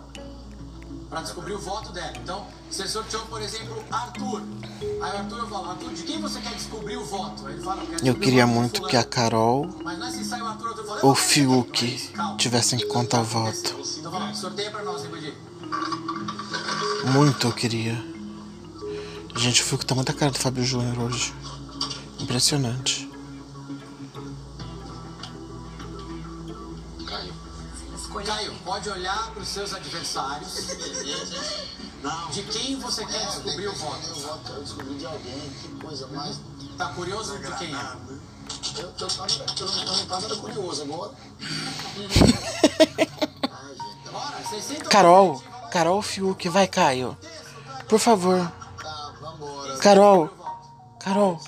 pra 1.10 1.20
descobrir 1.22 1.54
o 1.54 1.58
voto 1.58 1.92
dela. 1.92 2.12
Então, 2.22 2.46
você 2.70 2.86
sorteou, 2.86 3.26
por 3.26 3.42
exemplo, 3.42 3.82
Arthur. 3.90 4.42
Aí 4.80 5.12
o 5.12 5.18
Arthur 5.18 5.38
eu 5.38 5.48
falo, 5.48 5.70
Arthur, 5.70 5.92
de 5.92 6.02
quem 6.04 6.20
você 6.20 6.40
quer 6.40 6.54
descobrir 6.54 6.96
o 6.96 7.04
voto? 7.04 7.46
Aí 7.46 7.54
ele 7.54 7.62
fala, 7.62 7.82
eu 7.82 8.06
Eu 8.06 8.14
queria 8.14 8.46
muito 8.46 8.86
que 8.86 8.96
a 8.96 9.02
Carol 9.02 9.66
é 9.80 9.96
fala, 9.96 11.00
ou 11.02 11.02
"Eu 11.02 11.08
o 11.10 11.14
Fiuk 11.14 12.10
tivessem 12.38 12.78
que 12.78 12.86
contar 12.86 13.20
o 13.20 13.24
voto. 13.24 13.76
Então 13.98 14.12
lá, 14.12 14.32
sorteia 14.32 14.70
pra 14.70 14.84
nós, 14.84 15.04
hein? 15.04 15.34
Muito 17.06 17.48
eu 17.48 17.52
queria. 17.52 18.10
Gente, 19.36 19.62
o 19.62 19.64
Fiuk 19.64 19.84
tá 19.84 19.94
muito 19.94 20.10
a 20.12 20.14
cara 20.14 20.30
do 20.30 20.38
Fábio 20.38 20.64
Júnior 20.64 20.96
hoje. 21.00 21.34
Impressionante. 22.20 23.09
Caio, 28.18 28.52
pode 28.64 28.88
olhar 28.90 29.30
pros 29.30 29.46
seus 29.48 29.72
adversários. 29.72 30.66
De 32.32 32.42
quem 32.44 32.78
você 32.80 33.06
quer 33.06 33.26
descobrir 33.26 33.68
o 33.68 33.74
voto? 33.74 34.06
Eu 34.08 34.14
voto, 34.16 34.40
quero 34.46 34.62
descobrir 34.62 34.94
de 34.96 35.06
alguém, 35.06 35.50
que 35.62 35.68
coisa 35.84 36.06
mais. 36.08 36.40
Tá 36.76 36.86
curioso 36.88 37.38
de 37.38 37.52
quem 37.56 37.74
é? 37.74 37.96
Eu, 38.78 38.92
eu, 38.98 39.08
tava, 39.08 39.28
eu, 39.60 39.66
eu 39.66 39.96
não 39.96 40.06
tava 40.06 40.36
curioso 40.36 40.82
agora. 40.82 41.12
Carol, 44.88 45.42
Carol 45.70 46.02
Fiuk, 46.02 46.48
vai, 46.48 46.66
Caio. 46.66 47.16
Por 47.88 48.00
favor. 48.00 48.50
Carol, 49.80 50.28
Carol, 50.98 51.40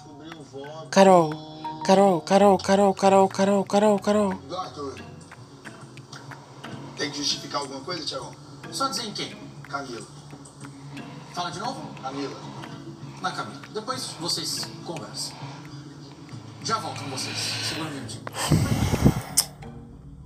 Carol, 0.90 1.30
Carol, 1.84 2.20
Carol, 2.20 2.58
Carol, 2.58 2.94
Carol, 2.94 3.28
Carol, 3.28 3.64
Carol, 3.64 3.98
Carol. 3.98 4.38
Tem 7.02 7.10
que 7.10 7.18
justificar 7.18 7.62
alguma 7.62 7.80
coisa, 7.80 8.06
Tiagão? 8.06 8.30
Só 8.70 8.86
dizer 8.86 9.08
em 9.08 9.12
quem? 9.12 9.36
Camila. 9.68 10.06
Fala 11.34 11.50
de 11.50 11.58
novo? 11.58 11.92
Camila. 12.00 12.36
Na 13.20 13.32
Camila. 13.32 13.60
Depois 13.74 14.14
vocês 14.20 14.70
conversam. 14.86 15.36
Já 16.62 16.78
volto 16.78 17.02
com 17.02 17.10
vocês. 17.10 17.36
Segura 17.36 17.90
um 17.90 17.94
minutinho. 17.94 18.22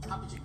Rapidinho. 0.07 0.43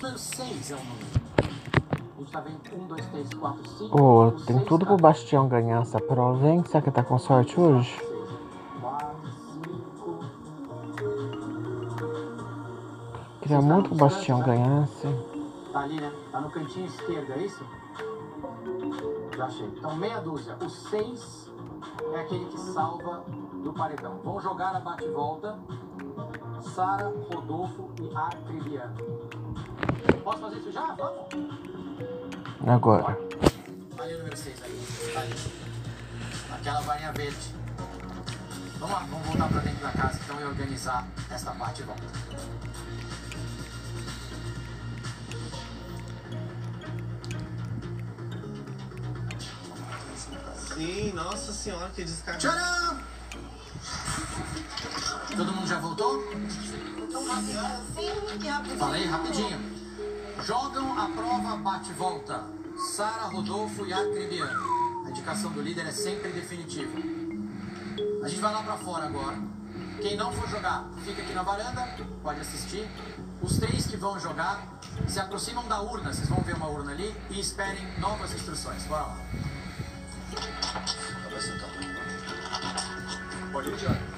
Número 0.00 0.18
6 0.18 0.70
é 0.70 0.74
o 0.74 0.78
número. 0.78 2.30
Tá 2.32 2.40
vendo 2.40 2.60
1, 2.82 2.86
2, 2.86 3.06
3, 3.08 3.34
4, 3.34 3.70
5. 3.76 4.02
Ô, 4.02 4.32
tem 4.46 4.58
tudo 4.64 4.86
pro 4.86 4.96
Bastião 4.96 5.46
ganhar 5.46 5.82
essa 5.82 6.00
prova, 6.00 6.48
hein? 6.48 6.64
Será 6.66 6.80
que 6.80 6.90
tá 6.90 7.02
com 7.02 7.18
sorte 7.18 7.60
hoje? 7.60 8.09
Queria 13.50 13.62
muito 13.62 13.88
que 13.88 13.94
o 13.96 13.98
Bastião 13.98 14.40
ganhasse. 14.42 15.08
Tá 15.72 15.80
ali, 15.80 16.00
né? 16.00 16.12
Tá 16.30 16.40
no 16.40 16.48
cantinho 16.52 16.86
esquerdo, 16.86 17.32
é 17.32 17.38
isso? 17.38 17.66
Já 19.36 19.46
achei. 19.46 19.66
Então, 19.66 19.96
meia 19.96 20.20
dúzia. 20.20 20.56
O 20.62 20.70
6 20.70 21.50
é 22.14 22.20
aquele 22.20 22.44
que 22.44 22.60
salva 22.60 23.24
do 23.64 23.72
paredão. 23.72 24.20
Vão 24.22 24.40
jogar 24.40 24.76
a 24.76 24.78
bate-volta. 24.78 25.58
Sara, 26.60 27.12
Rodolfo 27.34 27.90
e 28.00 28.14
Arcribiano. 28.14 28.94
Posso 30.22 30.38
fazer 30.38 30.56
isso 30.58 30.70
já? 30.70 30.94
Vamos? 30.94 31.26
Agora. 32.64 33.18
Ali 33.98 34.14
o 34.14 34.18
número 34.18 34.36
6 34.36 34.62
aí. 34.62 35.12
Tá 35.12 35.20
ali. 35.22 35.34
Aquela 36.52 36.80
varinha 36.82 37.12
verde. 37.14 37.54
Vamos 38.78 38.94
lá, 38.94 39.00
vamos 39.10 39.26
voltar 39.26 39.48
pra 39.48 39.60
dentro 39.60 39.82
da 39.82 39.90
casa 39.90 40.20
então 40.24 40.40
e 40.40 40.44
organizar 40.44 41.04
esta 41.28 41.50
bate-volta. 41.52 42.04
Sim, 50.80 51.12
nossa 51.12 51.52
senhora, 51.52 51.90
que 51.90 52.02
descarga. 52.02 52.38
Tcharam! 52.38 52.98
Todo 55.36 55.52
mundo 55.52 55.66
já 55.66 55.78
voltou? 55.78 56.24
Falei 58.78 59.04
rapidinho. 59.04 59.60
Jogam 60.42 60.98
a 60.98 61.06
prova 61.10 61.56
bate-volta. 61.56 62.44
Sara, 62.96 63.24
Rodolfo 63.24 63.84
e 63.84 63.92
Arcribiano. 63.92 65.04
A 65.04 65.10
indicação 65.10 65.52
do 65.52 65.60
líder 65.60 65.86
é 65.86 65.92
sempre 65.92 66.32
definitiva. 66.32 66.96
A 68.24 68.28
gente 68.28 68.40
vai 68.40 68.50
lá 68.50 68.62
pra 68.62 68.78
fora 68.78 69.04
agora. 69.04 69.36
Quem 70.00 70.16
não 70.16 70.32
for 70.32 70.48
jogar, 70.48 70.88
fica 71.04 71.20
aqui 71.20 71.34
na 71.34 71.42
varanda, 71.42 71.94
pode 72.22 72.40
assistir. 72.40 72.88
Os 73.42 73.58
três 73.58 73.86
que 73.86 73.98
vão 73.98 74.18
jogar 74.18 74.80
se 75.06 75.20
aproximam 75.20 75.68
da 75.68 75.82
urna, 75.82 76.10
vocês 76.10 76.26
vão 76.26 76.40
ver 76.40 76.54
uma 76.54 76.68
urna 76.68 76.92
ali 76.92 77.14
e 77.28 77.38
esperem 77.38 77.86
novas 77.98 78.32
instruções. 78.32 78.82
Bora 78.84 79.02
lá. 79.02 79.49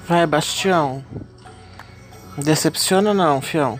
Vai, 0.07 0.27
Bastião. 0.27 1.03
Decepciona 2.37 3.13
não, 3.13 3.41
fião. 3.41 3.79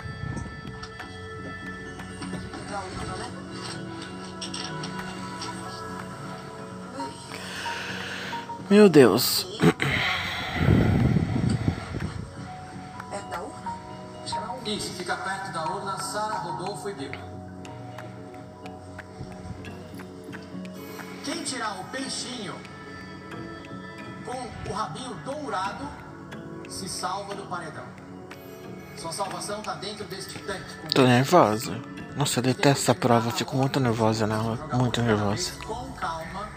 Meu 8.69 8.89
Deus. 8.89 9.43
Perto 13.09 13.29
da 13.29 13.39
urna? 13.41 13.71
Isso, 14.65 14.93
fica 14.93 15.15
perto 15.15 15.51
da 15.51 15.65
urna 15.69 15.97
Sara, 15.99 16.33
Rodolfo 16.35 16.89
e 16.89 16.93
Bill. 16.93 17.11
O 24.69 24.73
rabinho 24.73 25.13
dourado 25.25 25.87
se 26.69 26.87
salva 26.89 27.35
do 27.35 27.43
paredão. 27.43 27.83
Sua 28.97 29.11
salvação 29.11 29.61
tá 29.61 29.73
dentro 29.75 30.05
deste 30.05 30.39
tanque. 30.39 30.75
com- 30.81 30.87
Tô 30.89 31.03
nervosa. 31.03 31.79
Nossa, 32.15 32.39
eu 32.39 32.43
detesto 32.43 32.83
essa 32.91 32.95
prova, 32.95 33.31
fico 33.31 33.55
muito 33.57 33.79
nervosa 33.79 34.27
nela. 34.27 34.55
Muito 34.73 35.01
nervosa. 35.01 35.51
Com 35.65 35.91
calma. 35.93 36.47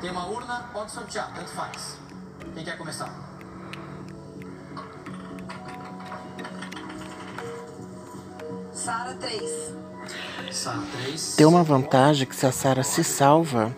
Tem 0.00 0.10
uma 0.10 0.26
urna, 0.26 0.64
pode 0.72 0.90
sortear, 0.90 1.30
tanto 1.34 1.50
faz. 1.50 1.96
Quem 2.54 2.64
quer 2.64 2.76
começar? 2.76 3.10
Sara 8.72 9.14
3. 9.14 9.72
Sara 10.50 10.82
3. 11.02 11.34
Tem 11.36 11.46
uma 11.46 11.62
vantagem 11.62 12.26
que 12.26 12.34
se 12.36 12.46
a 12.46 12.52
Sarah 12.52 12.82
se 12.82 13.02
salva 13.04 13.74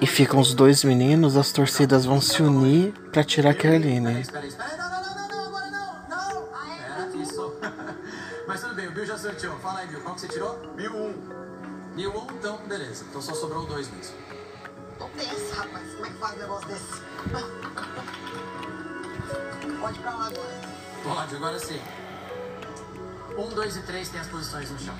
e 0.00 0.06
ficam 0.06 0.40
os 0.40 0.54
dois 0.54 0.84
meninos, 0.84 1.36
as 1.36 1.50
torcidas 1.52 2.04
vão 2.04 2.20
se 2.20 2.42
unir 2.42 2.92
pra 3.12 3.22
tirar 3.24 3.50
a 3.50 3.54
Caroline. 3.54 4.20
Espera, 4.20 4.46
espera, 4.46 4.76
não, 4.76 4.90
não, 4.90 5.02
não, 5.14 5.28
não, 5.28 5.46
agora 5.46 5.70
não, 5.70 6.08
não. 6.08 6.48
Era 6.94 7.16
isso. 7.16 7.54
Mas 8.46 8.60
tudo 8.60 8.74
bem, 8.74 8.88
o 8.88 8.92
Bill 8.92 9.06
já 9.06 9.16
sorteou. 9.18 9.56
Fala 9.58 9.80
aí, 9.80 9.86
Bill, 9.86 10.00
qual 10.00 10.14
que 10.14 10.20
você 10.22 10.28
tirou? 10.28 10.58
Bill 10.76 10.94
1. 10.94 11.14
Bill 11.96 12.10
1, 12.10 12.26
então, 12.32 12.58
beleza. 12.66 13.04
Então 13.08 13.22
só 13.22 13.34
sobrou 13.34 13.66
dois 13.66 13.88
mesmo. 13.90 14.14
Tô 14.98 15.06
tensa, 15.08 15.54
rapaz. 15.54 15.92
Como 15.94 16.06
é 16.06 16.10
que 16.10 16.18
faz 16.18 16.34
um 16.34 16.38
negócio 16.38 16.68
desse? 16.68 17.02
Pode 19.80 19.98
ir 19.98 20.02
pra 20.02 20.14
lá 20.14 20.26
agora. 20.26 20.60
Pode, 21.02 21.36
agora 21.36 21.58
sim. 21.58 21.80
1, 23.36 23.48
2 23.48 23.76
e 23.76 23.82
3 23.82 24.08
tem 24.08 24.20
as 24.20 24.28
posições 24.28 24.70
no 24.70 24.78
chão. 24.78 24.94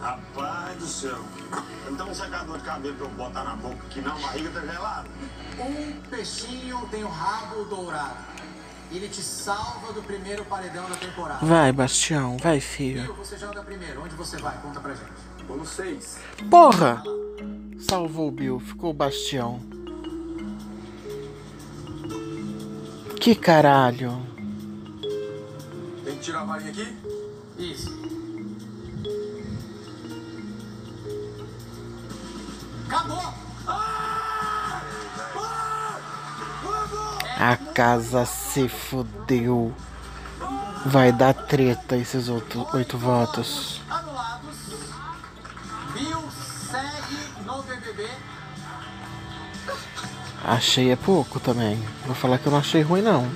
Rapaz 0.00 0.78
do 0.78 0.86
céu. 0.86 1.18
Então 1.90 2.08
um 2.08 2.14
secador 2.14 2.58
de 2.58 2.64
cabelo 2.64 2.94
pra 2.94 3.06
eu 3.06 3.10
botar 3.10 3.44
na 3.44 3.56
boca 3.56 3.76
que 3.90 4.00
não, 4.00 4.16
a 4.16 4.18
barriga 4.18 4.50
tá 4.50 4.60
gelada. 4.60 5.08
Um 5.58 6.00
peixinho 6.08 6.88
tem 6.90 7.04
o 7.04 7.08
rabo 7.08 7.64
dourado. 7.64 8.16
Ele 8.90 9.08
te 9.08 9.22
salva 9.22 9.92
do 9.92 10.02
primeiro 10.02 10.44
paredão 10.46 10.88
da 10.88 10.96
temporada. 10.96 11.44
Vai, 11.46 11.70
Bastião, 11.70 12.36
vai, 12.38 12.58
Bill, 12.58 12.60
filho. 12.62 13.14
você 13.14 13.38
joga 13.38 13.62
primeiro. 13.62 14.02
Onde 14.02 14.14
você 14.16 14.36
vai? 14.38 14.56
Conta 14.60 14.80
pra 14.80 14.94
gente. 14.94 15.10
Vou 15.46 15.56
no 15.58 15.66
6. 15.66 16.18
Porra! 16.50 17.02
Salvou 17.78 18.28
o 18.28 18.32
Bill, 18.32 18.58
ficou 18.58 18.90
o 18.90 18.94
Bastião. 18.94 19.60
Que 23.20 23.34
caralho. 23.34 24.26
Tem 26.04 26.16
que 26.16 26.20
tirar 26.20 26.40
a 26.40 26.44
varinha 26.44 26.70
aqui? 26.70 26.96
Isso. 27.58 28.19
Acabou! 32.90 33.34
A 37.38 37.56
casa 37.72 38.26
se 38.26 38.68
fudeu. 38.68 39.72
Vai 40.84 41.12
dar 41.12 41.32
treta 41.32 41.96
esses 41.96 42.28
outros 42.28 42.66
oito 42.74 42.98
votos. 42.98 43.80
Anulados. 43.88 44.56
Bill 45.94 46.22
segue 46.68 47.44
no 47.46 47.62
BBB. 47.62 48.08
Achei 50.42 50.90
é 50.90 50.96
pouco 50.96 51.38
também. 51.38 51.80
Vou 52.04 52.14
falar 52.16 52.38
que 52.38 52.46
eu 52.46 52.52
não 52.52 52.58
achei 52.58 52.82
ruim 52.82 53.02
não. 53.02 53.30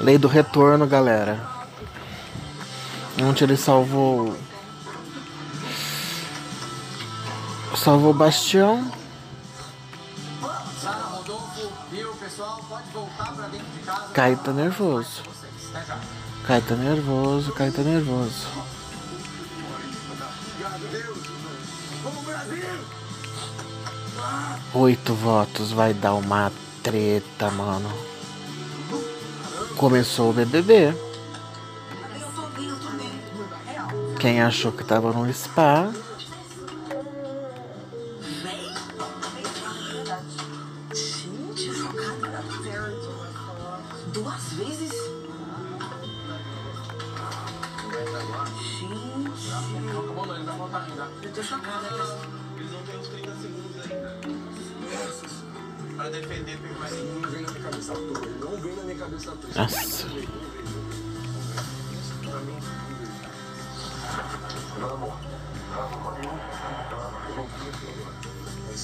Lei 0.00 0.16
do 0.16 0.28
retorno, 0.28 0.86
galera. 0.86 1.44
Ontem 3.20 3.44
ele 3.44 3.56
salvou. 3.56 4.36
Salvou 7.76 8.10
o 8.10 8.14
Bastião. 8.14 8.92
Caio 14.14 14.36
tá 14.38 14.52
nervoso. 14.52 15.22
Caio 16.46 16.62
tá 16.62 16.74
nervoso, 16.76 17.52
Caio 17.52 17.72
tá 17.72 17.82
nervoso. 17.82 18.46
Oito 24.74 25.14
votos 25.14 25.72
vai 25.72 25.92
dar 25.92 26.14
uma 26.14 26.52
treta, 26.82 27.50
mano. 27.50 28.17
Começou 29.78 30.30
o 30.30 30.32
BBB. 30.32 30.92
Quem 34.18 34.42
achou 34.42 34.72
que 34.72 34.82
tava 34.82 35.12
no 35.12 35.32
spa, 35.32 35.88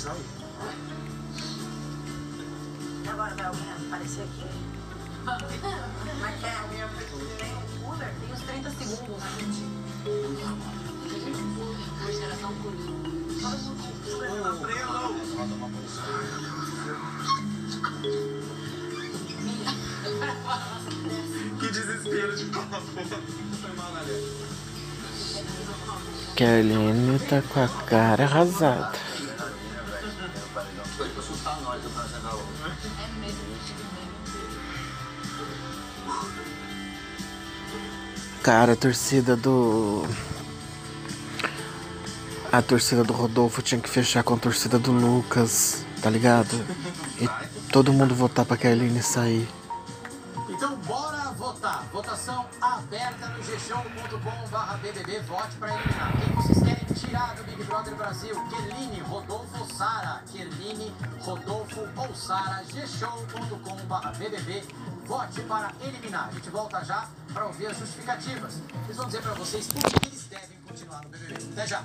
É 0.07 0.11
aí. 0.11 0.21
Agora 3.09 3.35
vai 3.35 3.47
alguém 3.47 3.73
aparecer 3.87 4.23
aqui? 4.23 4.45
Mas 5.25 6.41
quer 6.41 6.57
alguém 6.59 6.83
aparecer? 6.83 7.37
Tem 7.39 7.55
um 7.55 7.63
cooler? 7.83 8.13
Tem 8.21 8.33
uns 8.33 8.41
30 8.43 8.71
segundos, 8.71 9.25
gente. 9.39 9.65
Uma 12.01 12.13
geração 12.13 12.53
Que 21.61 21.69
desespero 21.73 22.37
de 22.37 22.45
falar. 22.47 22.83
Caroline 26.37 27.19
tá 27.21 27.41
com 27.43 27.61
a 27.61 27.69
cara 27.87 28.25
arrasada. 28.25 29.14
Cara, 38.45 38.75
a 38.75 38.77
torcida 38.77 39.35
do. 39.35 40.07
A 42.53 42.61
torcida 42.61 43.03
do 43.03 43.15
Rodolfo 43.15 43.63
tinha 43.63 43.81
que 43.81 43.89
fechar 43.89 44.23
com 44.23 44.35
a 44.35 44.37
torcida 44.37 44.79
do 44.79 44.93
Lucas, 44.93 45.83
tá 46.03 46.11
ligado? 46.11 46.55
E 47.19 47.27
todo 47.73 47.91
mundo 47.91 48.15
votar 48.15 48.45
pra 48.45 48.59
Caroline 48.59 49.03
sair. 49.03 49.49
Então 50.47 50.77
bora 50.77 51.33
votar. 51.39 51.87
Votação 51.91 52.45
aberta 52.61 53.29
no 53.29 53.43
gshow.com.br 53.43 54.77
BBB. 54.83 55.21
Vote 55.21 55.57
pra 55.59 55.75
eliminar. 55.75 56.13
Quem 56.21 56.35
vocês 56.35 56.59
querem 56.59 56.95
tirar 56.95 57.35
do 57.37 57.45
Big 57.45 57.65
Brother 57.65 57.95
Brasil? 57.95 58.37
Kerline, 58.51 59.01
Rodolfo 59.09 59.75
Sara? 59.75 60.23
Kerline, 60.31 60.95
Rodolfo 61.21 61.89
ou 61.97 62.15
Sara? 62.15 62.63
gshow.com.br 62.71 64.19
BBB. 64.19 64.65
Vote 65.07 65.41
para 65.43 65.73
eliminar. 65.83 66.29
A 66.29 66.33
gente 66.33 66.49
volta 66.51 66.83
já 66.85 67.09
para 67.33 67.47
ouvir 67.47 67.67
as 67.67 67.79
justificativas. 67.79 68.55
Eles 68.85 68.97
vão 68.97 69.07
dizer 69.07 69.23
pra 69.23 69.35
vocês 69.35 69.67
por 69.67 69.83
que 69.83 70.07
eles 70.07 70.25
devem 70.25 70.59
continuar 70.67 71.03
no 71.03 71.09
BBB. 71.11 71.45
Até 71.53 71.67
já. 71.67 71.85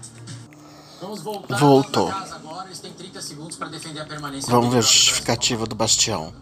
Vamos 1.01 1.21
voltar 1.21 1.57
Voltou. 1.57 2.09
agora. 2.09 2.67
Eles 2.67 2.79
têm 2.79 2.93
30 2.93 3.21
segundos 3.21 3.57
para 3.57 3.67
defender 3.67 4.01
a 4.01 4.05
permanência. 4.05 4.49
Vamos 4.51 4.71
ver 4.71 4.79
a 4.79 4.81
justificativa 4.81 5.65
do 5.65 5.75
Bastião. 5.75 6.33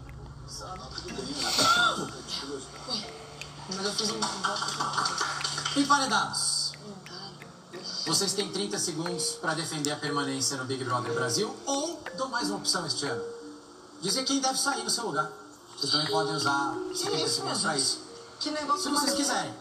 Mas 3.74 3.84
eu 3.84 3.92
fiz 3.92 4.10
um. 4.10 5.80
Emparedados. 5.80 6.72
Vocês 8.06 8.32
têm 8.32 8.50
30 8.50 8.78
segundos 8.78 9.32
para 9.32 9.54
defender 9.54 9.90
a 9.90 9.96
permanência 9.96 10.56
no 10.56 10.64
Big 10.64 10.82
Brother 10.82 11.12
Brasil 11.12 11.54
ou 11.66 12.02
dou 12.16 12.28
mais 12.28 12.48
uma 12.48 12.58
opção 12.58 12.86
este 12.86 13.04
ano. 13.06 13.22
Dizer 14.00 14.24
quem 14.24 14.40
deve 14.40 14.58
sair 14.58 14.82
no 14.82 14.90
seu 14.90 15.06
lugar. 15.06 15.30
Vocês 15.78 15.92
também 15.92 16.08
podem 16.08 16.34
usar 16.34 16.74
70 16.92 16.96
isso, 16.96 17.06
segundos 17.06 17.38
meu 17.38 17.60
para 17.60 17.72
Deus? 17.72 17.82
isso. 17.82 18.00
Que 18.40 18.50
negócio 18.50 18.82
Se 18.82 18.90
vocês 18.90 19.14
quiserem. 19.14 19.54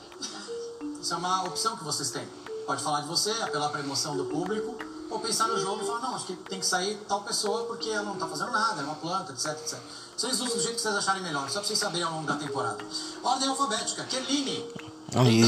Isso 0.99 1.13
é 1.13 1.17
uma 1.17 1.43
opção 1.43 1.77
que 1.77 1.83
vocês 1.83 2.09
têm. 2.09 2.27
Pode 2.65 2.83
falar 2.83 3.01
de 3.01 3.07
você, 3.07 3.31
apelar 3.41 3.69
para 3.69 3.79
a 3.79 3.83
emoção 3.83 4.17
do 4.17 4.25
público, 4.25 4.75
ou 5.09 5.19
pensar 5.19 5.47
no 5.47 5.59
jogo 5.59 5.83
e 5.83 5.85
falar, 5.85 5.99
não, 5.99 6.15
acho 6.15 6.25
que 6.25 6.35
tem 6.35 6.59
que 6.59 6.65
sair 6.65 6.99
tal 7.07 7.21
pessoa 7.21 7.63
porque 7.65 7.89
ela 7.89 8.03
não 8.03 8.15
tá 8.15 8.27
fazendo 8.27 8.51
nada, 8.51 8.81
é 8.81 8.83
uma 8.83 8.95
planta, 8.95 9.31
etc, 9.31 9.51
etc. 9.51 9.79
Vocês 10.17 10.41
usam 10.41 10.57
do 10.57 10.61
jeito 10.61 10.75
que 10.75 10.81
vocês 10.81 10.95
acharem 10.95 11.21
melhor, 11.21 11.47
só 11.49 11.59
pra 11.59 11.67
vocês 11.67 11.79
saberem 11.79 12.05
ao 12.05 12.13
longo 12.13 12.25
da 12.25 12.35
temporada. 12.35 12.83
Ordem 13.23 13.47
alfabética. 13.47 14.03
Kerline, 14.03 14.65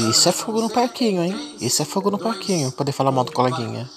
Isso 0.08 0.28
é 0.28 0.32
fogo 0.32 0.60
no 0.60 0.70
parquinho, 0.70 1.22
hein? 1.22 1.56
Isso 1.60 1.82
é 1.82 1.84
fogo 1.84 2.10
no 2.10 2.18
parquinho. 2.18 2.72
Poder 2.72 2.92
falar 2.92 3.10
mal 3.10 3.24
do 3.24 3.32
coleguinha. 3.32 3.90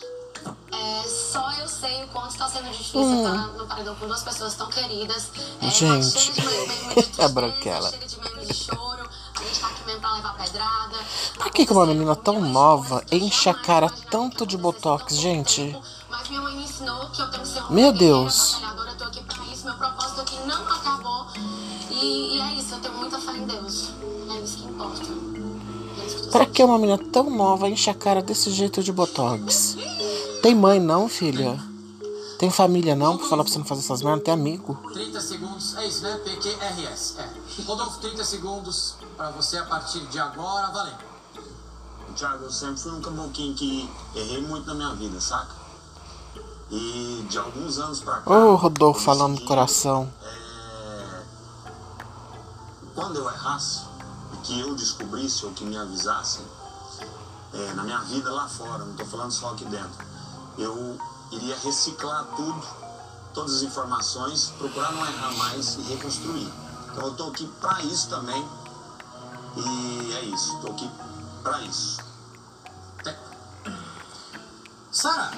Hum. 2.95 3.23
no 3.57 3.65
paredão 3.67 3.95
duas 3.95 4.21
pessoas 4.23 4.53
tão 4.55 4.67
queridas. 4.67 5.29
É, 5.61 5.69
Gente. 5.69 6.31
A 7.19 7.27
branquela. 7.27 7.89
chega 7.91 8.05
de 8.07 8.19
meio 8.19 8.45
de 8.47 8.53
choro. 8.53 9.09
A 9.35 9.43
gente 9.43 9.59
tá 9.59 9.67
aqui 9.67 9.85
mesmo 9.85 10.01
pra 10.01 10.13
levar 10.13 10.35
pedrada. 10.35 10.97
Por 11.37 11.51
que, 11.51 11.65
que 11.65 11.73
uma 11.73 11.85
menina 11.85 12.15
tão 12.15 12.39
nova 12.41 13.03
enche 13.11 13.49
a 13.49 13.53
cara 13.53 13.89
tanto 14.11 14.45
de 14.45 14.57
botox, 14.57 15.15
gente? 15.15 15.75
Mas 16.09 16.29
minha 16.29 16.41
mãe 16.41 16.55
me 16.55 16.63
ensinou 16.63 17.09
que 17.09 17.21
eu 17.21 17.29
tenho 17.31 17.43
que 17.43 17.49
ser 17.49 17.59
uma 17.61 17.71
Meu 17.71 17.91
Deus. 17.91 18.53
batalhadora. 18.61 18.91
Eu 18.91 18.97
tô 18.97 19.03
aqui 19.05 19.23
pra 19.23 19.43
isso. 19.45 19.65
Meu 19.65 19.73
propósito 19.75 20.21
aqui 20.21 20.37
não 20.47 20.67
acabou. 20.67 21.27
E, 21.89 22.37
e 22.37 22.41
é 22.41 22.53
isso. 22.53 22.73
Eu 22.75 22.79
tenho 22.79 22.93
muita 22.95 23.19
fé 23.19 23.31
em 23.37 23.45
Deus. 23.45 23.89
É 24.31 24.39
isso 24.39 24.57
que 24.57 24.63
importa. 24.65 25.01
É 26.27 26.31
Pra 26.31 26.45
que 26.45 26.63
uma 26.63 26.77
menina 26.77 26.97
tão 27.11 27.29
nova 27.29 27.67
enche 27.69 27.89
a 27.89 27.93
cara 27.93 28.21
desse 28.21 28.51
jeito 28.51 28.81
de 28.83 28.91
botox? 28.91 29.77
Tem 30.41 30.53
mãe 30.55 30.79
não, 30.79 31.07
filha? 31.09 31.59
Tem 32.43 32.51
família 32.51 32.93
não 32.93 33.17
pra 33.17 33.25
falar 33.25 33.45
pra 33.45 33.53
você 33.53 33.57
não 33.57 33.63
fazer 33.63 33.79
essas 33.79 34.01
merdas? 34.01 34.25
Tem 34.25 34.33
amigo? 34.33 34.77
30 34.91 35.21
segundos, 35.21 35.77
é 35.77 35.87
isso, 35.87 36.03
né? 36.03 36.17
PQRS. 36.25 37.15
É. 37.17 37.61
Rodolfo, 37.65 37.99
30 38.01 38.21
segundos 38.25 38.95
pra 39.15 39.31
você 39.31 39.59
a 39.59 39.63
partir 39.63 40.05
de 40.07 40.19
agora, 40.19 40.67
valendo. 40.67 40.97
Thiago, 42.13 42.43
eu 42.43 42.51
sempre 42.51 42.81
fui 42.81 42.91
um 42.91 42.99
caboclinho 42.99 43.55
que 43.55 43.89
errei 44.13 44.41
muito 44.41 44.67
na 44.67 44.73
minha 44.73 44.93
vida, 44.93 45.21
saca? 45.21 45.55
E 46.69 47.25
de 47.29 47.37
alguns 47.37 47.79
anos 47.79 48.01
pra 48.01 48.17
cá. 48.17 48.29
Ô, 48.29 48.55
Rodolfo 48.55 48.99
falando 48.99 49.39
do 49.39 49.45
coração. 49.45 50.11
é, 50.21 51.21
Quando 52.93 53.19
eu 53.19 53.29
errasse, 53.29 53.83
e 54.33 54.37
que 54.45 54.59
eu 54.59 54.75
descobrisse 54.75 55.45
ou 55.45 55.53
que 55.53 55.63
me 55.63 55.77
avisassem, 55.77 56.43
é, 57.53 57.73
na 57.73 57.83
minha 57.83 57.99
vida 57.99 58.29
lá 58.29 58.49
fora, 58.49 58.83
não 58.83 58.97
tô 58.97 59.05
falando 59.05 59.31
só 59.31 59.51
aqui 59.51 59.63
dentro, 59.63 60.05
eu 60.57 60.99
iria 61.35 61.57
reciclar 61.59 62.25
tudo, 62.35 62.63
todas 63.33 63.55
as 63.55 63.61
informações, 63.63 64.53
procurar 64.57 64.91
não 64.91 65.05
errar 65.05 65.31
mais 65.37 65.75
e 65.75 65.81
reconstruir. 65.81 66.51
Então 66.91 67.07
eu 67.07 67.13
tô 67.15 67.27
aqui 67.29 67.47
pra 67.59 67.81
isso 67.83 68.07
também. 68.09 68.47
E 69.55 70.13
é 70.13 70.21
isso, 70.25 70.57
tô 70.59 70.71
aqui 70.71 70.89
pra 71.41 71.61
isso. 71.61 72.01
Sara, 74.91 75.31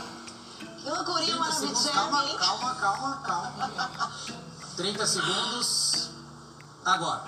Que 0.59 0.89
loucurinha 0.89 1.37
30 1.37 1.51
segundos, 1.53 1.85
maravilhosa, 1.85 1.91
calma, 1.93 2.25
hein? 2.25 2.37
calma, 2.37 2.75
calma, 2.75 3.17
calma. 3.87 4.11
30 4.75 5.07
segundos, 5.07 6.09
agora. 6.83 7.23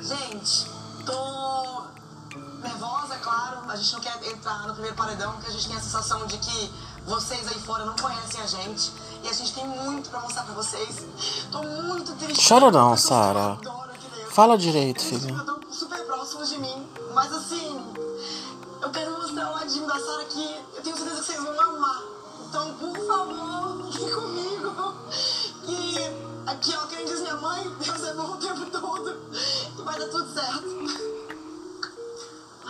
Gente, 0.00 0.70
tô 1.04 1.82
nervosa, 2.62 3.14
é 3.14 3.18
claro. 3.18 3.70
A 3.70 3.76
gente 3.76 3.92
não 3.92 4.00
quer 4.00 4.26
entrar 4.32 4.66
no 4.66 4.72
primeiro 4.72 4.96
paredão, 4.96 5.32
porque 5.34 5.48
a 5.48 5.52
gente 5.52 5.68
tem 5.68 5.76
a 5.76 5.80
sensação 5.80 6.26
de 6.26 6.38
que 6.38 6.72
vocês 7.06 7.46
aí 7.48 7.60
fora 7.60 7.84
não 7.84 7.96
conhecem 7.96 8.40
a 8.40 8.46
gente. 8.46 8.92
E 9.22 9.28
a 9.28 9.32
gente 9.32 9.52
tem 9.52 9.66
muito 9.66 10.08
pra 10.08 10.20
mostrar 10.20 10.44
pra 10.44 10.54
vocês. 10.54 11.04
Tô 11.52 11.62
muito 11.62 12.14
triste. 12.16 12.48
Chora 12.48 12.70
não, 12.70 12.96
Sara. 12.96 13.58
Fala 14.30 14.56
direito, 14.56 15.02
filha. 15.02 15.34
Estão 15.34 15.60
super 15.70 16.04
próximos 16.06 16.48
de 16.48 16.58
mim. 16.58 16.88
Mas 17.14 17.32
assim, 17.32 17.94
eu 18.80 18.90
quero 18.90 19.12
mostrar 19.12 19.50
o 19.50 19.54
ladinho 19.54 19.86
da 19.86 19.98
Sara 19.98 20.24
que 20.24 20.56
eu 20.76 20.82
tenho 20.82 20.96
certeza 20.96 21.20
que 21.20 21.26
vocês 21.26 21.42
vão 21.42 21.60
amar. 21.60 22.02
Então, 22.48 22.74
por 22.74 22.96
favor, 23.06 23.92
fique 23.92 24.10
comigo. 24.10 24.94
E 25.64 26.50
aqui, 26.50 26.74
ó, 26.74 26.86
quem 26.86 27.04
diz 27.04 27.20
minha 27.20 27.36
mãe, 27.36 27.70
Deus 27.78 28.02
é 28.04 28.14
bom 28.14 28.32
o 28.32 28.36
tempo 28.36 28.66
todo. 28.66 29.20
E 29.78 29.82
vai 29.82 29.98
dar 29.98 30.08
tudo 30.08 30.32
certo. 30.32 31.10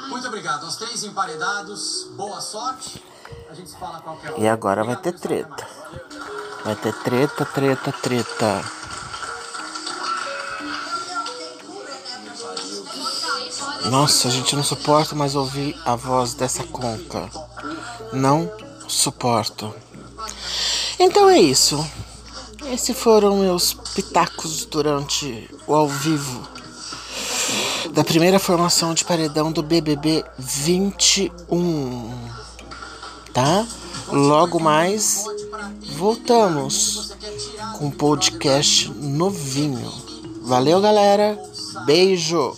Muito 0.09 0.27
obrigado 0.27 0.65
aos 0.65 0.77
três 0.77 1.05
emparedados. 1.05 2.09
Boa 2.17 2.41
sorte. 2.41 3.03
E 4.39 4.49
agora 4.49 4.85
vai 4.85 4.97
ter 4.97 5.13
treta. 5.13 5.67
Vai 6.65 6.77
ter 6.77 6.93
treta, 7.03 7.45
treta, 7.45 7.93
treta. 7.93 8.65
Nossa, 13.91 14.29
a 14.29 14.31
gente 14.31 14.55
não 14.55 14.63
suporta 14.63 15.15
mais 15.15 15.35
ouvir 15.35 15.77
a 15.85 15.97
voz 15.97 16.35
dessa 16.35 16.65
conca. 16.65 17.29
Não 18.13 18.51
suporto. 18.87 19.75
Então 20.99 21.29
é 21.29 21.39
isso. 21.39 21.85
Esses 22.67 22.97
foram 22.97 23.39
meus 23.39 23.73
pitacos 23.73 24.65
durante 24.67 25.49
o 25.67 25.75
ao 25.75 25.89
vivo 25.89 26.47
da 27.93 28.05
primeira 28.05 28.39
formação 28.39 28.95
de 28.95 29.05
paredão 29.05 29.51
do 29.51 29.63
BBB 29.63 30.25
21. 30.39 32.40
Tá? 33.33 33.67
Logo 34.09 34.59
mais 34.61 35.25
voltamos 35.97 37.13
com 37.79 37.87
um 37.87 37.91
podcast 37.91 38.91
novinho. 38.93 39.93
Valeu, 40.43 40.81
galera. 40.81 41.39
Beijo. 41.85 42.55